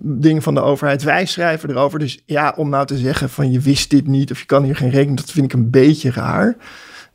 ding 0.00 0.42
van 0.42 0.54
de 0.54 0.60
overheid. 0.60 1.02
Wij 1.02 1.26
schrijven 1.26 1.70
erover. 1.70 1.98
Dus 1.98 2.22
ja, 2.26 2.54
om 2.56 2.68
nou 2.68 2.86
te 2.86 2.96
zeggen 2.96 3.28
van 3.30 3.52
je 3.52 3.60
wist 3.60 3.90
dit 3.90 4.06
niet 4.06 4.30
of 4.30 4.38
je 4.38 4.46
kan 4.46 4.62
hier 4.64 4.76
geen 4.76 4.90
rekening, 4.90 5.18
dat 5.18 5.30
vind 5.30 5.44
ik 5.44 5.52
een 5.52 5.70
beetje 5.70 6.10
raar. 6.10 6.56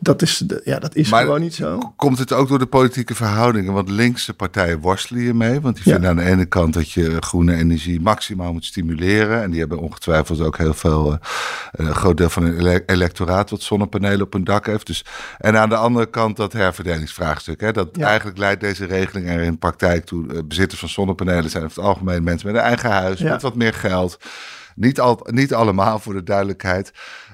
Dat 0.03 0.22
is, 0.22 0.43
ja, 0.63 0.79
dat 0.79 0.95
is 0.95 1.10
gewoon 1.10 1.41
niet 1.41 1.53
zo. 1.53 1.93
Komt 1.95 2.19
het 2.19 2.33
ook 2.33 2.48
door 2.48 2.60
de 2.60 2.65
politieke 2.65 3.15
verhoudingen? 3.15 3.74
Want 3.74 3.89
linkse 3.89 4.33
partijen 4.33 4.79
worstelen 4.79 5.22
hiermee. 5.22 5.62
Want 5.62 5.75
die 5.75 5.83
vinden 5.83 6.10
aan 6.10 6.15
de 6.15 6.24
ene 6.24 6.45
kant 6.45 6.74
dat 6.74 6.91
je 6.91 7.17
groene 7.19 7.55
energie 7.55 8.01
maximaal 8.01 8.53
moet 8.53 8.65
stimuleren. 8.65 9.41
En 9.41 9.51
die 9.51 9.60
hebben 9.60 9.79
ongetwijfeld 9.79 10.41
ook 10.41 10.57
heel 10.57 10.74
veel, 10.74 11.17
een 11.72 11.95
groot 11.95 12.17
deel 12.17 12.29
van 12.29 12.43
hun 12.43 12.83
electoraat 12.86 13.50
wat 13.50 13.62
zonnepanelen 13.62 14.22
op 14.22 14.33
hun 14.33 14.43
dak 14.43 14.65
heeft. 14.65 14.88
Dus, 14.88 15.05
en 15.38 15.57
aan 15.57 15.69
de 15.69 15.75
andere 15.75 16.05
kant 16.05 16.38
dat 16.38 16.53
herverdelingsvraagstuk. 16.53 17.62
Hè, 17.62 17.72
dat 17.72 17.98
eigenlijk 17.98 18.38
leidt 18.38 18.62
deze 18.62 18.86
regeling 18.86 19.29
er 19.29 19.41
in 19.41 19.57
praktijk 19.57 20.05
toe. 20.05 20.25
Uh, 20.33 20.39
bezitters 20.45 20.79
van 20.79 20.89
zonnepanelen 20.89 21.50
zijn 21.50 21.63
over 21.63 21.75
het 21.75 21.86
algemeen 21.86 22.24
mensen 22.24 22.48
met 22.48 22.55
een 22.55 22.67
eigen 22.67 22.91
huis, 22.91 23.19
met 23.19 23.41
wat 23.41 23.55
meer 23.55 23.74
geld. 23.74 24.17
Niet, 24.75 25.00
al, 25.00 25.27
niet 25.29 25.53
allemaal 25.53 26.00
voor 26.00 26.13
de 26.13 26.24
duidelijkheid. 26.24 26.93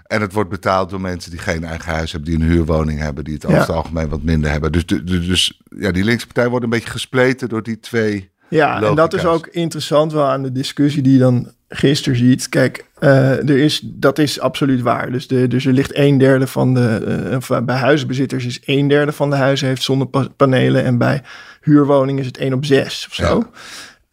En 0.10 0.22
het 0.22 0.34
wordt 0.34 0.50
betaald 0.50 0.90
door 0.90 1.02
mensen 1.02 1.32
die 1.32 1.40
geen 1.40 1.64
eigen 1.64 1.94
huis 1.94 2.12
hebben, 2.12 2.30
die 2.30 2.40
een 2.40 2.52
huurwoning 2.52 3.00
hebben, 3.00 3.24
die 3.24 3.34
het 3.34 3.46
over 3.46 3.60
het 3.60 3.70
algemeen 3.70 4.10
wat 4.10 4.22
minder 4.22 4.52
hebben. 4.52 4.72
Dus, 4.72 4.86
dus, 4.86 5.04
dus 5.04 5.62
ja, 5.78 5.92
die 5.92 6.04
linkse 6.04 6.26
partij 6.26 6.50
wordt 6.50 6.64
een 6.64 6.70
beetje 6.72 6.90
gespleten 6.90 7.50
door 7.50 7.64
die 7.64 7.80
twee. 7.80 8.30
Ja, 8.48 8.82
en 8.82 8.96
dat 8.96 9.14
is 9.14 9.26
ook 9.26 9.48
interessant 9.48 10.12
wel 10.12 10.26
aan 10.26 10.44
de 10.44 10.52
discussie 10.52 11.02
die 11.02 11.14
je 11.14 11.20
dan 11.20 11.52
gisteren 11.68 12.18
ziet. 12.18 12.50
Kijk, 12.50 12.86
uh, 13.00 13.50
er 13.50 13.58
is, 13.58 13.82
dat 13.84 14.20
is 14.20 14.40
absoluut 14.40 14.82
waar. 14.82 15.12
Dus, 15.12 15.28
de, 15.28 15.48
dus 15.48 15.66
er 15.66 15.74
ligt 15.74 15.96
een 15.96 16.18
derde 16.18 16.48
van 16.48 16.74
de. 16.74 17.40
Uh, 17.50 17.60
bij 17.60 17.76
huisbezitters 17.76 18.46
is 18.46 18.62
een 18.66 18.88
derde 18.88 19.12
van 19.12 19.30
de 19.30 19.36
huizen 19.36 19.68
heeft 19.68 19.84
zonnepanelen. 19.84 20.84
En 20.84 20.98
bij 20.98 21.22
huurwoningen 21.62 22.22
is 22.22 22.28
het 22.28 22.38
1 22.38 22.54
op 22.54 22.66
6 22.66 23.06
of 23.10 23.14
zo. 23.14 23.38
Ja. 23.38 23.50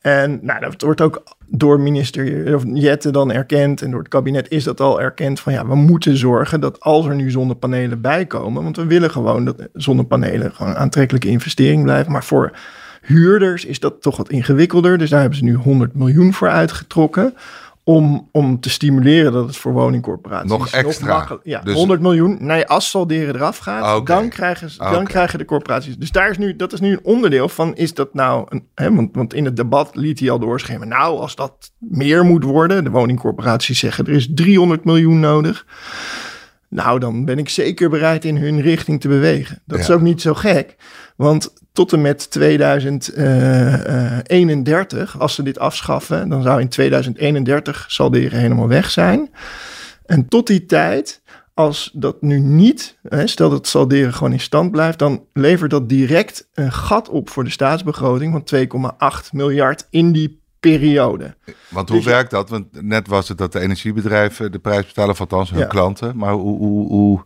En 0.00 0.38
nou, 0.42 0.60
dat 0.60 0.82
wordt 0.82 1.00
ook 1.00 1.35
door 1.48 1.80
minister 1.80 2.54
of 2.54 2.62
Jette 2.72 3.10
dan 3.10 3.32
erkend 3.32 3.82
en 3.82 3.90
door 3.90 3.98
het 3.98 4.08
kabinet 4.08 4.50
is 4.50 4.64
dat 4.64 4.80
al 4.80 5.00
erkend 5.00 5.40
van 5.40 5.52
ja, 5.52 5.66
we 5.66 5.74
moeten 5.74 6.16
zorgen 6.16 6.60
dat 6.60 6.80
als 6.80 7.06
er 7.06 7.14
nu 7.14 7.30
zonnepanelen 7.30 8.00
bijkomen, 8.00 8.62
want 8.62 8.76
we 8.76 8.86
willen 8.86 9.10
gewoon 9.10 9.44
dat 9.44 9.68
zonnepanelen 9.72 10.52
gewoon 10.54 10.72
een 10.72 10.78
aantrekkelijke 10.78 11.28
investering 11.28 11.82
blijven, 11.82 12.12
maar 12.12 12.24
voor 12.24 12.52
huurders 13.02 13.64
is 13.64 13.80
dat 13.80 14.02
toch 14.02 14.16
wat 14.16 14.30
ingewikkelder. 14.30 14.98
Dus 14.98 15.10
daar 15.10 15.20
hebben 15.20 15.38
ze 15.38 15.44
nu 15.44 15.54
100 15.54 15.94
miljoen 15.94 16.32
voor 16.32 16.48
uitgetrokken 16.48 17.34
om, 17.88 18.28
om 18.32 18.60
te 18.60 18.70
stimuleren 18.70 19.32
dat 19.32 19.46
het 19.46 19.56
voor 19.56 19.72
woningcorporaties 19.72 20.50
nog 20.50 20.68
extra. 20.68 21.26
Nog 21.28 21.40
ja, 21.42 21.60
dus... 21.60 21.74
100 21.74 22.00
miljoen. 22.00 22.36
Nee, 22.40 22.66
als 22.66 22.90
salderen 22.90 23.34
eraf 23.34 23.58
gaat, 23.58 23.96
okay. 23.96 24.16
dan, 24.16 24.28
krijgen, 24.28 24.70
ze, 24.70 24.78
dan 24.78 25.04
krijgen 25.04 25.38
de 25.38 25.44
corporaties. 25.44 25.96
Dus 25.96 26.10
daar 26.10 26.30
is 26.30 26.38
nu, 26.38 26.56
dat 26.56 26.72
is 26.72 26.80
nu 26.80 26.92
een 26.92 27.00
onderdeel 27.02 27.48
van, 27.48 27.74
is 27.74 27.94
dat 27.94 28.14
nou, 28.14 28.46
een, 28.48 28.68
hè, 28.74 28.94
want, 28.94 29.14
want 29.16 29.34
in 29.34 29.44
het 29.44 29.56
debat 29.56 29.96
liet 29.96 30.20
hij 30.20 30.30
al 30.30 30.38
doorschemeren. 30.38 30.88
Nou, 30.88 31.18
als 31.18 31.34
dat 31.34 31.72
meer 31.78 32.24
moet 32.24 32.44
worden, 32.44 32.84
de 32.84 32.90
woningcorporaties 32.90 33.78
zeggen 33.78 34.06
er 34.06 34.12
is 34.12 34.28
300 34.34 34.84
miljoen 34.84 35.20
nodig. 35.20 35.66
Nou, 36.68 36.98
dan 36.98 37.24
ben 37.24 37.38
ik 37.38 37.48
zeker 37.48 37.90
bereid 37.90 38.24
in 38.24 38.36
hun 38.36 38.60
richting 38.60 39.00
te 39.00 39.08
bewegen. 39.08 39.62
Dat 39.64 39.78
ja. 39.78 39.84
is 39.84 39.90
ook 39.90 40.00
niet 40.00 40.20
zo 40.20 40.34
gek. 40.34 40.76
Want 41.16 41.52
tot 41.72 41.92
en 41.92 42.00
met 42.00 42.30
2031, 42.30 45.20
als 45.20 45.34
ze 45.34 45.42
dit 45.42 45.58
afschaffen, 45.58 46.28
dan 46.28 46.42
zou 46.42 46.60
in 46.60 46.68
2031 46.68 47.84
salderen 47.88 48.38
helemaal 48.38 48.68
weg 48.68 48.90
zijn. 48.90 49.30
En 50.06 50.28
tot 50.28 50.46
die 50.46 50.66
tijd, 50.66 51.22
als 51.54 51.90
dat 51.94 52.22
nu 52.22 52.38
niet, 52.38 52.98
stel 53.24 53.48
dat 53.48 53.58
het 53.58 53.68
salderen 53.68 54.12
gewoon 54.12 54.32
in 54.32 54.40
stand 54.40 54.70
blijft, 54.70 54.98
dan 54.98 55.24
levert 55.32 55.70
dat 55.70 55.88
direct 55.88 56.48
een 56.54 56.72
gat 56.72 57.08
op 57.08 57.30
voor 57.30 57.44
de 57.44 57.50
staatsbegroting 57.50 58.32
van 58.32 58.44
2,8 59.24 59.28
miljard 59.32 59.86
in 59.90 60.12
die 60.12 60.44
periode. 60.70 61.34
Want 61.68 61.88
hoe 61.88 61.98
dus 61.98 62.06
werkt 62.06 62.30
dat? 62.30 62.48
Want 62.48 62.82
net 62.82 63.08
was 63.08 63.28
het 63.28 63.38
dat 63.38 63.52
de 63.52 63.60
energiebedrijven 63.60 64.52
de 64.52 64.58
prijs 64.58 64.86
betalen, 64.86 65.10
of 65.10 65.20
althans 65.20 65.50
hun 65.50 65.58
ja. 65.58 65.66
klanten. 65.66 66.16
Maar 66.16 66.32
hoe, 66.32 66.58
hoe, 66.58 66.88
hoe 66.88 67.24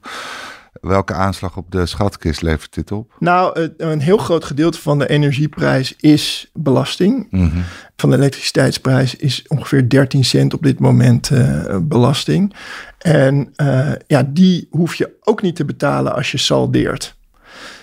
Welke 0.81 1.15
aanslag 1.15 1.57
op 1.57 1.71
de 1.71 1.87
schatkist 1.87 2.43
levert 2.43 2.75
dit 2.75 2.93
op? 2.93 3.17
Nou, 3.19 3.71
een 3.77 4.01
heel 4.01 4.17
groot 4.17 4.45
gedeelte 4.45 4.81
van 4.81 4.99
de 4.99 5.09
energieprijs 5.09 5.97
is 5.97 6.51
belasting. 6.53 7.27
Mm 7.31 7.51
-hmm. 7.51 7.63
Van 7.97 8.11
de 8.11 8.17
elektriciteitsprijs 8.17 9.17
is 9.17 9.45
ongeveer 9.49 9.89
13 9.89 10.25
cent 10.25 10.55
op 10.55 10.63
dit 10.63 10.79
moment 10.79 11.31
uh, 11.31 11.77
belasting. 11.83 12.55
En 12.99 13.53
uh, 13.57 13.93
ja, 14.07 14.23
die 14.23 14.67
hoef 14.71 14.95
je 14.95 15.17
ook 15.21 15.43
niet 15.43 15.57
te 15.57 15.65
betalen 15.65 16.15
als 16.15 16.31
je 16.31 16.39
saldeert. 16.39 17.17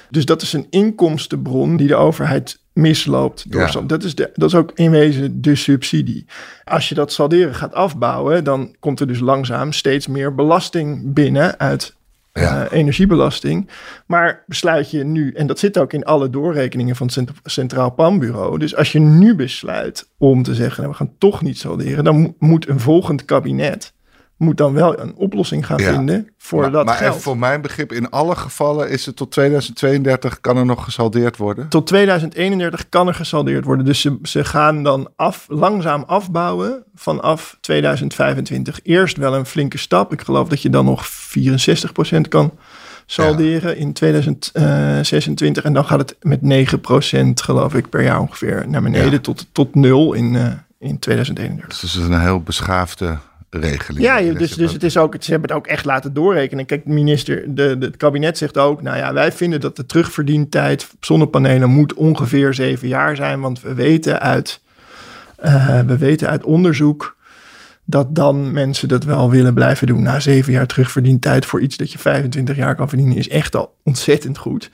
Dus 0.09 0.25
dat 0.25 0.41
is 0.41 0.53
een 0.53 0.67
inkomstenbron 0.69 1.77
die 1.77 1.87
de 1.87 1.95
overheid 1.95 2.59
misloopt. 2.77 3.51
Door 3.51 3.61
ja. 3.61 3.81
dat, 3.81 4.03
is 4.03 4.15
de, 4.15 4.29
dat 4.33 4.49
is 4.49 4.55
ook 4.55 4.71
in 4.75 4.91
wezen 4.91 5.41
de 5.41 5.55
subsidie. 5.55 6.25
Als 6.63 6.89
je 6.89 6.95
dat 6.95 7.11
salderen 7.11 7.55
gaat 7.55 7.73
afbouwen, 7.73 8.43
dan 8.43 8.75
komt 8.79 8.99
er 8.99 9.07
dus 9.07 9.19
langzaam 9.19 9.71
steeds 9.71 10.07
meer 10.07 10.35
belasting 10.35 11.13
binnen 11.13 11.59
uit 11.59 11.95
ja. 12.33 12.65
uh, 12.65 12.71
energiebelasting. 12.71 13.69
Maar 14.05 14.43
besluit 14.47 14.91
je 14.91 15.03
nu, 15.03 15.31
en 15.33 15.47
dat 15.47 15.59
zit 15.59 15.77
ook 15.77 15.93
in 15.93 16.05
alle 16.05 16.29
doorrekeningen 16.29 16.95
van 16.95 17.09
het 17.13 17.31
Centraal 17.43 17.93
Planbureau. 17.93 18.59
Dus 18.59 18.75
als 18.75 18.91
je 18.91 18.99
nu 18.99 19.35
besluit 19.35 20.09
om 20.17 20.43
te 20.43 20.55
zeggen, 20.55 20.77
nou, 20.77 20.91
we 20.91 20.97
gaan 20.97 21.13
toch 21.17 21.41
niet 21.41 21.57
salderen, 21.57 22.03
dan 22.03 22.35
moet 22.39 22.67
een 22.67 22.79
volgend 22.79 23.25
kabinet 23.25 23.93
moet 24.37 24.57
dan 24.57 24.73
wel 24.73 24.99
een 24.99 25.15
oplossing 25.15 25.65
gaan 25.65 25.79
vinden 25.79 26.29
voor 26.37 26.61
maar, 26.61 26.71
dat 26.71 26.85
maar 26.85 26.95
geld. 26.95 27.21
voor 27.21 27.37
mijn 27.37 27.61
begrip, 27.61 27.91
in 27.91 28.09
alle 28.09 28.35
gevallen 28.35 28.89
is 28.89 29.05
het 29.05 29.15
tot 29.15 29.31
2032 29.31 30.41
kan 30.41 30.57
er 30.57 30.65
nog 30.65 30.83
gesaldeerd 30.83 31.37
worden? 31.37 31.67
Tot 31.67 31.87
2031 31.87 32.89
kan 32.89 33.07
er 33.07 33.13
gesaldeerd 33.13 33.65
worden. 33.65 33.85
Dus 33.85 34.01
ze, 34.01 34.17
ze 34.23 34.43
gaan 34.43 34.83
dan 34.83 35.09
af, 35.15 35.45
langzaam 35.47 36.03
afbouwen 36.07 36.83
vanaf 36.95 37.57
2025. 37.61 38.79
Eerst 38.83 39.17
wel 39.17 39.35
een 39.35 39.45
flinke 39.45 39.77
stap. 39.77 40.13
Ik 40.13 40.21
geloof 40.21 40.47
dat 40.47 40.61
je 40.61 40.69
dan 40.69 40.85
nog 40.85 41.07
64% 42.17 42.21
kan 42.29 42.51
salderen 43.05 43.69
ja. 43.69 43.75
in 43.75 43.93
2026. 43.93 45.63
En 45.63 45.73
dan 45.73 45.85
gaat 45.85 45.99
het 45.99 46.15
met 46.21 46.39
9% 46.41 47.27
geloof 47.33 47.73
ik 47.73 47.89
per 47.89 48.03
jaar 48.03 48.19
ongeveer 48.19 48.65
naar 48.67 48.81
beneden 48.81 49.11
ja. 49.11 49.19
tot, 49.19 49.47
tot 49.51 49.75
nul 49.75 50.13
in, 50.13 50.33
uh, 50.33 50.47
in 50.79 50.99
2031. 50.99 51.79
Dus 51.79 51.93
het 51.93 52.01
is 52.01 52.07
een 52.07 52.21
heel 52.21 52.41
beschaafde 52.41 53.17
regeling. 53.59 54.05
Ja, 54.05 54.33
dus, 54.33 54.55
dus 54.55 54.73
het 54.73 54.83
is 54.83 54.97
ook, 54.97 55.15
ze 55.19 55.31
hebben 55.31 55.49
het 55.49 55.57
ook 55.57 55.67
echt 55.67 55.85
laten 55.85 56.13
doorrekenen. 56.13 56.65
Kijk, 56.65 56.85
minister, 56.85 57.55
de, 57.55 57.77
de, 57.77 57.85
het 57.85 57.97
kabinet 57.97 58.37
zegt 58.37 58.57
ook, 58.57 58.81
nou 58.81 58.97
ja, 58.97 59.13
wij 59.13 59.31
vinden 59.31 59.59
dat 59.59 59.75
de 59.75 59.85
terugverdientijd 59.85 60.89
op 60.95 61.05
zonnepanelen 61.05 61.69
moet 61.69 61.93
ongeveer 61.93 62.53
zeven 62.53 62.87
jaar 62.87 63.15
zijn, 63.15 63.39
want 63.39 63.61
we 63.61 63.73
weten 63.73 64.19
uit, 64.19 64.61
uh, 65.45 65.79
we 65.79 65.97
weten 65.97 66.29
uit 66.29 66.43
onderzoek 66.43 67.17
dat 67.89 68.15
dan 68.15 68.51
mensen 68.51 68.87
dat 68.87 69.03
wel 69.03 69.29
willen 69.29 69.53
blijven 69.53 69.87
doen. 69.87 70.01
Na 70.01 70.19
zeven 70.19 70.53
jaar 70.53 70.67
terugverdientijd 70.67 71.45
voor 71.45 71.61
iets 71.61 71.77
dat 71.77 71.91
je 71.91 71.97
25 71.97 72.55
jaar 72.55 72.75
kan 72.75 72.89
verdienen 72.89 73.17
is 73.17 73.29
echt 73.29 73.55
al 73.55 73.75
ontzettend 73.83 74.37
goed. 74.37 74.71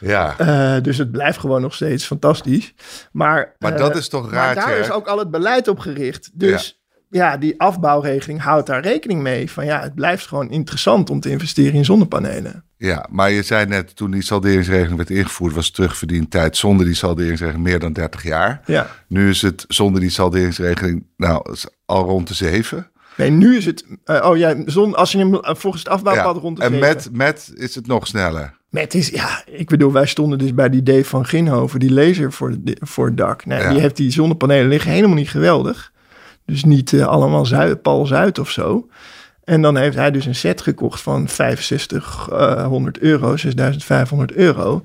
Ja. 0.00 0.34
Uh, 0.40 0.82
dus 0.82 0.98
het 0.98 1.10
blijft 1.10 1.38
gewoon 1.38 1.60
nog 1.60 1.74
steeds 1.74 2.06
fantastisch. 2.06 2.74
Maar, 3.12 3.54
maar 3.58 3.72
uh, 3.72 3.78
dat 3.78 3.96
is 3.96 4.08
toch 4.08 4.30
raar. 4.30 4.54
daar 4.54 4.78
is 4.78 4.90
ook 4.90 5.06
al 5.06 5.18
het 5.18 5.30
beleid 5.30 5.68
op 5.68 5.78
gericht. 5.78 6.30
Dus 6.32 6.80
ja 7.16 7.36
die 7.36 7.60
afbouwregeling 7.60 8.40
houdt 8.40 8.66
daar 8.66 8.82
rekening 8.82 9.22
mee. 9.22 9.50
Van 9.50 9.64
ja, 9.64 9.80
het 9.80 9.94
blijft 9.94 10.26
gewoon 10.26 10.50
interessant 10.50 11.10
om 11.10 11.20
te 11.20 11.30
investeren 11.30 11.74
in 11.74 11.84
zonnepanelen. 11.84 12.64
Ja, 12.76 13.06
maar 13.10 13.30
je 13.30 13.42
zei 13.42 13.66
net 13.66 13.96
toen 13.96 14.10
die 14.10 14.22
salderingsregeling 14.22 14.96
werd 14.96 15.10
ingevoerd, 15.10 15.54
was 15.54 15.70
terugverdiend 15.70 16.30
tijd 16.30 16.56
zonder 16.56 16.86
die 16.86 16.94
salderingsregeling 16.94 17.64
meer 17.64 17.78
dan 17.78 17.92
30 17.92 18.22
jaar. 18.22 18.60
Ja. 18.66 18.90
Nu 19.08 19.28
is 19.28 19.42
het 19.42 19.64
zonder 19.68 20.00
die 20.00 20.10
salderingsregeling 20.10 21.06
nou 21.16 21.56
al 21.84 22.04
rond 22.04 22.28
de 22.28 22.34
7. 22.34 22.90
Nee, 23.16 23.30
nu 23.30 23.56
is 23.56 23.64
het. 23.64 23.84
Uh, 24.04 24.26
oh 24.28 24.36
ja, 24.36 24.54
zon, 24.66 24.94
als 24.94 25.12
je 25.12 25.18
hem 25.18 25.38
volgens 25.42 25.82
het 25.82 25.92
afbouwpad 25.92 26.34
ja, 26.34 26.40
rond 26.40 26.56
de 26.56 26.62
En 26.62 26.70
7. 26.70 26.88
met, 26.88 27.08
met 27.12 27.52
is 27.54 27.74
het 27.74 27.86
nog 27.86 28.06
sneller. 28.06 28.56
Met 28.70 28.94
is, 28.94 29.08
ja, 29.08 29.42
ik 29.46 29.68
bedoel, 29.68 29.92
wij 29.92 30.06
stonden 30.06 30.38
dus 30.38 30.54
bij 30.54 30.68
die 30.68 30.82
Dave 30.82 31.04
van 31.04 31.26
Ginhoven, 31.26 31.80
die 31.80 31.92
laser 31.92 32.32
voor, 32.32 32.56
de, 32.60 32.76
voor 32.80 33.06
het 33.06 33.16
dak. 33.16 33.42
Ja. 33.44 33.70
Die 33.70 33.80
heeft 33.80 33.96
die 33.96 34.10
zonnepanelen 34.10 34.68
liggen 34.68 34.90
helemaal 34.90 35.16
niet 35.16 35.30
geweldig. 35.30 35.92
Dus 36.46 36.64
niet 36.64 36.92
uh, 36.92 37.06
allemaal 37.06 37.46
Zuid, 37.46 37.82
Paul 37.82 38.06
Zuid 38.06 38.38
of 38.38 38.50
zo. 38.50 38.88
En 39.44 39.62
dan 39.62 39.76
heeft 39.76 39.96
hij 39.96 40.10
dus 40.10 40.26
een 40.26 40.34
set 40.34 40.60
gekocht 40.60 41.00
van 41.00 41.28
6500 41.28 42.96
uh, 43.02 43.02
euro, 43.02 43.36
6500 43.36 44.32
euro. 44.32 44.82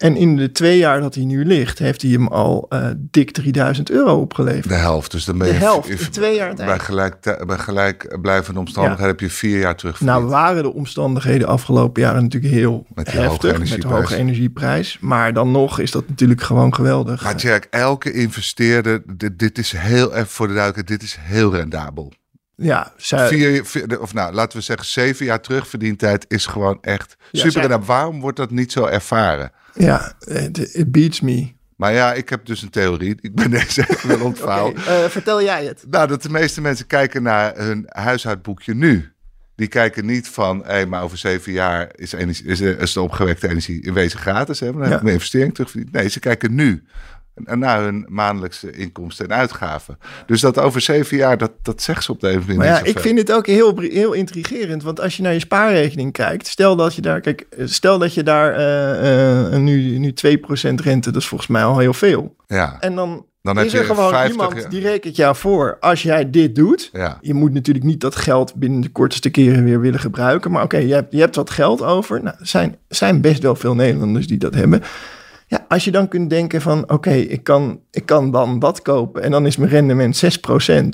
En 0.00 0.16
in 0.16 0.36
de 0.36 0.52
twee 0.52 0.78
jaar 0.78 1.00
dat 1.00 1.14
hij 1.14 1.24
nu 1.24 1.44
ligt, 1.44 1.78
heeft 1.78 2.02
hij 2.02 2.10
hem 2.10 2.26
al 2.26 2.66
uh, 2.70 2.86
dik 2.96 3.30
3000 3.30 3.90
euro 3.90 4.20
opgeleverd. 4.20 4.68
De 4.68 4.74
helft. 4.74 5.10
Dus 5.10 5.24
dan 5.24 5.38
ben 5.38 5.48
de 5.48 5.54
helft 5.54 6.12
twee 6.12 6.34
jaar 6.36 6.54
tijd. 6.54 6.68
Bij 6.68 6.78
gelijk, 6.78 7.44
bij 7.46 7.58
gelijk 7.58 8.18
blijvende 8.22 8.58
omstandigheden 8.60 9.04
ja. 9.04 9.10
heb 9.10 9.20
je 9.20 9.30
vier 9.30 9.58
jaar 9.58 9.76
terug. 9.76 10.00
Nou 10.00 10.24
waren 10.24 10.62
de 10.62 10.72
omstandigheden 10.72 11.48
afgelopen 11.48 12.02
jaren 12.02 12.22
natuurlijk 12.22 12.52
heel 12.52 12.86
met 12.94 13.12
heftig. 13.12 13.56
Hoge 13.56 13.70
met 13.70 13.82
de 13.82 13.88
hoge 13.88 14.16
energieprijs. 14.16 14.98
Maar 15.00 15.32
dan 15.32 15.50
nog 15.50 15.78
is 15.78 15.90
dat 15.90 16.08
natuurlijk 16.08 16.42
gewoon 16.42 16.74
geweldig. 16.74 17.22
Maar 17.22 17.36
Jack, 17.36 17.66
elke 17.70 18.12
investeerder, 18.12 19.02
dit, 19.16 19.38
dit 19.38 19.58
is 19.58 19.72
heel, 19.72 20.14
even 20.14 20.26
voor 20.26 20.46
de 20.46 20.54
duidelijkheid, 20.54 21.00
dit 21.00 21.08
is 21.08 21.16
heel 21.20 21.54
rendabel. 21.54 22.12
Ja, 22.62 22.92
zij... 22.96 23.28
vier, 23.28 23.64
vier, 23.66 24.00
of 24.00 24.14
nou, 24.14 24.34
laten 24.34 24.58
we 24.58 24.64
zeggen, 24.64 24.86
zeven 24.86 25.26
jaar 25.26 25.40
terugverdientijd 25.40 26.24
is 26.28 26.46
gewoon 26.46 26.78
echt 26.80 27.16
ja, 27.30 27.40
super. 27.40 27.68
Zij... 27.68 27.78
Waarom 27.78 28.20
wordt 28.20 28.36
dat 28.36 28.50
niet 28.50 28.72
zo 28.72 28.84
ervaren? 28.84 29.52
Ja, 29.74 30.12
it 30.72 30.92
beats 30.92 31.20
me. 31.20 31.52
Maar 31.76 31.92
ja, 31.92 32.12
ik 32.12 32.28
heb 32.28 32.46
dus 32.46 32.62
een 32.62 32.70
theorie. 32.70 33.16
Ik 33.20 33.34
ben 33.34 33.50
deze 33.60 33.84
even 33.88 34.08
wel 34.08 34.26
okay, 34.26 34.72
uh, 34.72 35.04
vertel 35.08 35.42
jij 35.42 35.64
het. 35.64 35.84
Nou, 35.90 36.08
dat 36.08 36.22
de 36.22 36.30
meeste 36.30 36.60
mensen 36.60 36.86
kijken 36.86 37.22
naar 37.22 37.56
hun 37.56 37.84
huishoudboekje 37.88 38.74
nu. 38.74 39.12
Die 39.54 39.68
kijken 39.68 40.06
niet 40.06 40.28
van, 40.28 40.64
hé, 40.64 40.86
maar 40.86 41.02
over 41.02 41.18
zeven 41.18 41.52
jaar 41.52 41.90
is, 41.94 42.12
energie, 42.12 42.46
is, 42.46 42.60
is 42.60 42.92
de 42.92 43.00
opgewekte 43.00 43.48
energie 43.48 43.82
in 43.82 43.92
wezen 43.92 44.18
gratis. 44.18 44.60
Hè? 44.60 44.72
Dan 44.72 44.82
heb 44.82 44.92
ik 44.92 45.02
mijn 45.02 45.14
investering 45.14 45.54
terugverdiend. 45.54 45.92
Nee, 45.92 46.08
ze 46.08 46.18
kijken 46.18 46.54
nu 46.54 46.84
naar 47.44 47.82
hun 47.82 48.06
maandelijkse 48.08 48.70
inkomsten 48.70 49.28
en 49.28 49.36
uitgaven. 49.36 49.98
Dus 50.26 50.40
dat 50.40 50.58
over 50.58 50.80
zeven 50.80 51.16
jaar, 51.16 51.38
dat, 51.38 51.52
dat 51.62 51.82
zegt 51.82 52.04
ze 52.04 52.12
op 52.12 52.20
de 52.20 52.28
een 52.28 52.34
of 52.34 52.40
andere 52.40 52.58
manier. 52.58 52.72
Maar 52.72 52.84
ja, 52.84 52.90
ik 52.90 52.98
vind 52.98 53.18
het 53.18 53.32
ook 53.32 53.46
heel, 53.46 53.78
heel 53.78 54.12
intrigerend. 54.12 54.82
Want 54.82 55.00
als 55.00 55.16
je 55.16 55.22
naar 55.22 55.32
je 55.32 55.38
spaarrekening 55.38 56.12
kijkt, 56.12 56.46
stel 56.46 56.76
dat 56.76 56.94
je 56.94 57.02
daar, 57.02 57.20
kijk, 57.20 57.46
stel 57.64 57.98
dat 57.98 58.14
je 58.14 58.22
daar 58.22 58.58
uh, 58.58 59.52
uh, 59.52 59.58
nu, 59.58 59.98
nu 59.98 60.14
2% 60.26 60.74
rente, 60.74 61.10
dat 61.10 61.22
is 61.22 61.28
volgens 61.28 61.50
mij 61.50 61.64
al 61.64 61.78
heel 61.78 61.94
veel. 61.94 62.34
Ja. 62.46 62.76
En 62.80 62.94
dan 62.94 63.24
dan 63.42 63.58
is 63.60 63.74
er 63.74 63.84
gewoon 63.84 64.10
50, 64.10 64.30
iemand 64.30 64.70
die 64.70 64.80
rekent 64.80 65.16
jou 65.16 65.36
voor 65.36 65.76
als 65.80 66.02
jij 66.02 66.30
dit 66.30 66.54
doet. 66.54 66.88
Ja. 66.92 67.18
Je 67.20 67.34
moet 67.34 67.52
natuurlijk 67.52 67.84
niet 67.84 68.00
dat 68.00 68.16
geld 68.16 68.54
binnen 68.54 68.80
de 68.80 68.88
kortste 68.88 69.30
keren 69.30 69.64
weer 69.64 69.80
willen 69.80 70.00
gebruiken. 70.00 70.50
Maar 70.50 70.62
oké, 70.62 70.76
je, 70.76 70.94
hebt, 70.94 71.12
je 71.12 71.20
hebt 71.20 71.36
wat 71.36 71.50
geld 71.50 71.82
over. 71.82 72.22
Nou, 72.22 72.36
er 72.40 72.46
zijn, 72.46 72.76
zijn 72.88 73.20
best 73.20 73.42
wel 73.42 73.54
veel 73.54 73.74
Nederlanders 73.74 74.26
die 74.26 74.38
dat 74.38 74.54
hebben. 74.54 74.82
Ja, 75.50 75.64
als 75.68 75.84
je 75.84 75.90
dan 75.90 76.08
kunt 76.08 76.30
denken 76.30 76.60
van 76.60 76.90
oké, 76.90 77.10
ik, 77.10 77.44
kan, 77.44 77.80
ik 77.90 78.06
kan 78.06 78.30
dan 78.30 78.58
dat 78.58 78.82
kopen. 78.82 79.22
En 79.22 79.30
dan 79.30 79.46
is 79.46 79.56
mijn 79.56 79.70
rendement 79.70 80.22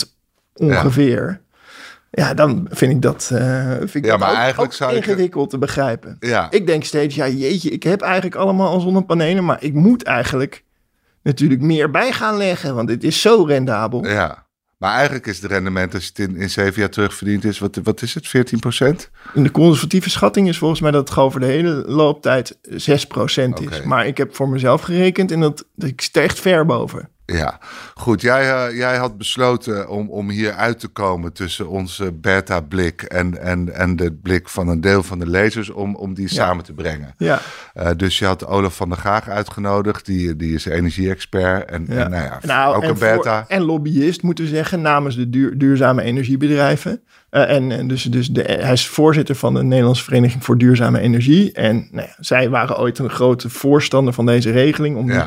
6% 0.07 0.13
ongeveer. 0.55 1.41
Ja. 2.11 2.35
dan 2.35 2.67
vind 2.71 2.93
ik 2.93 3.03
dat, 3.03 3.31
uh, 3.33 3.71
vind 3.77 3.95
ik 3.95 4.05
ja, 4.05 4.17
maar 4.17 4.31
ook, 4.31 4.37
eigenlijk 4.37 4.73
zou 4.73 4.95
ingewikkeld 4.95 5.45
ik... 5.45 5.51
te 5.51 5.59
begrijpen. 5.59 6.17
Ja. 6.21 6.51
Ik 6.51 6.67
denk 6.67 6.85
steeds, 6.85 7.15
ja 7.15 7.29
jeetje, 7.29 7.71
ik 7.71 7.83
heb 7.83 8.01
eigenlijk 8.01 8.35
allemaal 8.35 8.69
al 8.69 8.81
zonnepanelen, 8.81 9.45
maar 9.45 9.63
ik 9.63 9.75
moet 9.75 10.03
eigenlijk 10.03 10.65
natuurlijk 11.23 11.61
meer 11.61 11.91
bij 11.91 12.13
gaan 12.13 12.37
leggen, 12.37 12.75
want 12.75 12.91
het 12.91 13.05
is 13.05 13.21
zo 13.21 13.45
rendabel. 13.45 14.07
Ja. 14.07 14.46
Maar 14.77 14.95
eigenlijk 14.95 15.27
is 15.27 15.43
het 15.43 15.51
rendement, 15.51 15.95
als 15.95 16.07
het 16.07 16.19
in, 16.19 16.37
in 16.37 16.51
zeven 16.51 16.81
jaar 16.81 16.91
terugverdiend 16.91 17.45
is, 17.45 17.59
wat, 17.59 17.81
wat 17.83 18.03
is 18.03 18.15
het, 18.15 18.29
14 18.29 18.59
procent? 18.59 19.11
In 19.35 19.43
de 19.43 19.51
conservatieve 19.51 20.11
schatting 20.11 20.49
is 20.49 20.59
volgens 20.59 20.81
mij 20.81 20.91
dat 20.91 21.09
het 21.09 21.19
over 21.19 21.41
de 21.41 21.47
hele 21.47 21.85
looptijd 21.87 22.59
6 22.63 23.07
procent 23.07 23.61
is. 23.61 23.83
Maar 23.83 24.07
ik 24.07 24.17
heb 24.17 24.35
voor 24.35 24.49
mezelf 24.49 24.81
gerekend 24.81 25.31
en 25.31 25.41
dat, 25.41 25.65
dat 25.75 25.89
ik 25.89 26.01
sta 26.01 26.21
echt 26.21 26.41
ver 26.41 26.67
boven. 26.67 27.09
Ja, 27.27 27.59
goed. 27.95 28.21
Jij, 28.21 28.69
uh, 28.71 28.77
jij 28.79 28.97
had 28.97 29.19
besloten 29.19 29.89
om, 29.89 30.11
om 30.11 30.31
hier 30.31 30.53
uit 30.53 30.79
te 30.81 30.89
komen 30.89 31.33
tussen 31.33 31.69
onze 31.69 32.13
beta-blik 32.13 33.03
en, 33.03 33.41
en, 33.41 33.75
en 33.75 33.97
de 33.97 34.13
blik 34.13 34.49
van 34.49 34.69
een 34.69 34.81
deel 34.81 35.03
van 35.03 35.19
de 35.19 35.29
lezers, 35.29 35.71
om, 35.71 35.97
om 35.97 36.15
die 36.15 36.29
samen 36.29 36.65
te 36.65 36.73
brengen. 36.73 37.15
Ja. 37.19 37.41
Uh, 37.75 37.89
dus 37.97 38.19
je 38.19 38.25
had 38.25 38.47
Olaf 38.47 38.77
van 38.77 38.89
der 38.89 38.99
Gaag 38.99 39.29
uitgenodigd, 39.29 40.07
die, 40.07 40.37
die 40.37 40.55
is 40.55 40.65
energie-expert 40.67 41.71
en, 41.71 41.87
ja. 41.89 42.05
en 42.05 42.11
nou 42.11 42.23
ja, 42.23 42.39
nou, 42.43 42.77
ook 42.77 42.83
en 42.83 42.89
een 42.89 42.99
beta. 42.99 43.39
Voor, 43.41 43.57
en 43.57 43.63
lobbyist, 43.63 44.23
moeten 44.23 44.45
we 44.45 44.51
zeggen, 44.51 44.81
namens 44.81 45.17
de 45.17 45.31
duur, 45.31 45.59
duurzame 45.59 46.03
energiebedrijven. 46.03 47.01
Uh, 47.31 47.51
en, 47.51 47.73
en 47.73 47.89
dus, 47.89 48.03
dus 48.03 48.29
de, 48.29 48.43
hij 48.43 48.73
is 48.73 48.87
voorzitter 48.87 49.35
van 49.35 49.55
de 49.55 49.63
Nederlandse 49.63 50.05
Vereniging 50.05 50.45
voor 50.45 50.59
Duurzame 50.59 50.99
Energie. 50.99 51.53
En 51.53 51.89
nou 51.91 52.07
ja, 52.07 52.15
zij 52.19 52.51
waren 52.51 52.79
ooit 52.79 52.99
een 52.99 53.11
grote 53.11 53.51
voorstander 53.51 54.13
van 54.13 54.27
deze 54.27 54.51
regeling 54.51 54.97
om, 54.97 55.07
die, 55.07 55.23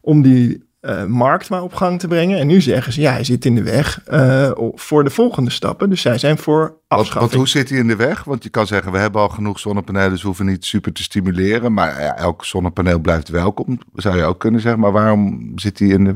om 0.00 0.22
die 0.22 0.66
uh, 0.80 1.04
markt 1.04 1.48
maar 1.48 1.62
op 1.62 1.74
gang 1.74 1.98
te 1.98 2.08
brengen. 2.08 2.38
En 2.38 2.46
nu 2.46 2.60
zeggen 2.60 2.92
ze, 2.92 3.00
ja, 3.00 3.12
hij 3.12 3.24
zit 3.24 3.44
in 3.44 3.54
de 3.54 3.62
weg 3.62 4.00
uh, 4.12 4.50
voor 4.74 5.04
de 5.04 5.10
volgende 5.10 5.50
stappen. 5.50 5.90
Dus 5.90 6.00
zij 6.00 6.18
zijn 6.18 6.38
voor 6.38 6.80
afschaffing. 6.88 7.20
Want, 7.20 7.32
hoe 7.32 7.48
zit 7.48 7.68
hij 7.68 7.78
in 7.78 7.86
de 7.86 7.96
weg? 7.96 8.24
Want 8.24 8.42
je 8.42 8.48
kan 8.48 8.66
zeggen, 8.66 8.92
we 8.92 8.98
hebben 8.98 9.20
al 9.20 9.28
genoeg 9.28 9.58
zonnepanelen, 9.58 10.10
dus 10.10 10.20
we 10.20 10.26
hoeven 10.26 10.46
niet 10.46 10.64
super 10.64 10.92
te 10.92 11.02
stimuleren. 11.02 11.72
Maar 11.72 12.02
ja, 12.02 12.16
elk 12.16 12.44
zonnepaneel 12.44 12.98
blijft 12.98 13.28
welkom, 13.28 13.78
zou 13.94 14.16
je 14.16 14.22
ook 14.22 14.40
kunnen 14.40 14.60
zeggen. 14.60 14.80
Maar 14.80 14.92
waarom 14.92 15.52
zit 15.54 15.78
hij 15.78 15.88
in 15.88 16.04
de 16.04 16.14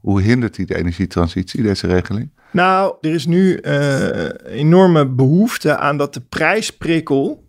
Hoe 0.00 0.22
hindert 0.22 0.56
hij 0.56 0.64
de 0.64 0.76
energietransitie, 0.76 1.62
deze 1.62 1.86
regeling? 1.86 2.30
Nou, 2.50 2.94
er 3.00 3.14
is 3.14 3.26
nu 3.26 3.58
uh, 3.62 4.28
enorme 4.44 5.06
behoefte 5.06 5.76
aan 5.76 5.96
dat 5.96 6.14
de 6.14 6.20
prijsprikkel 6.20 7.44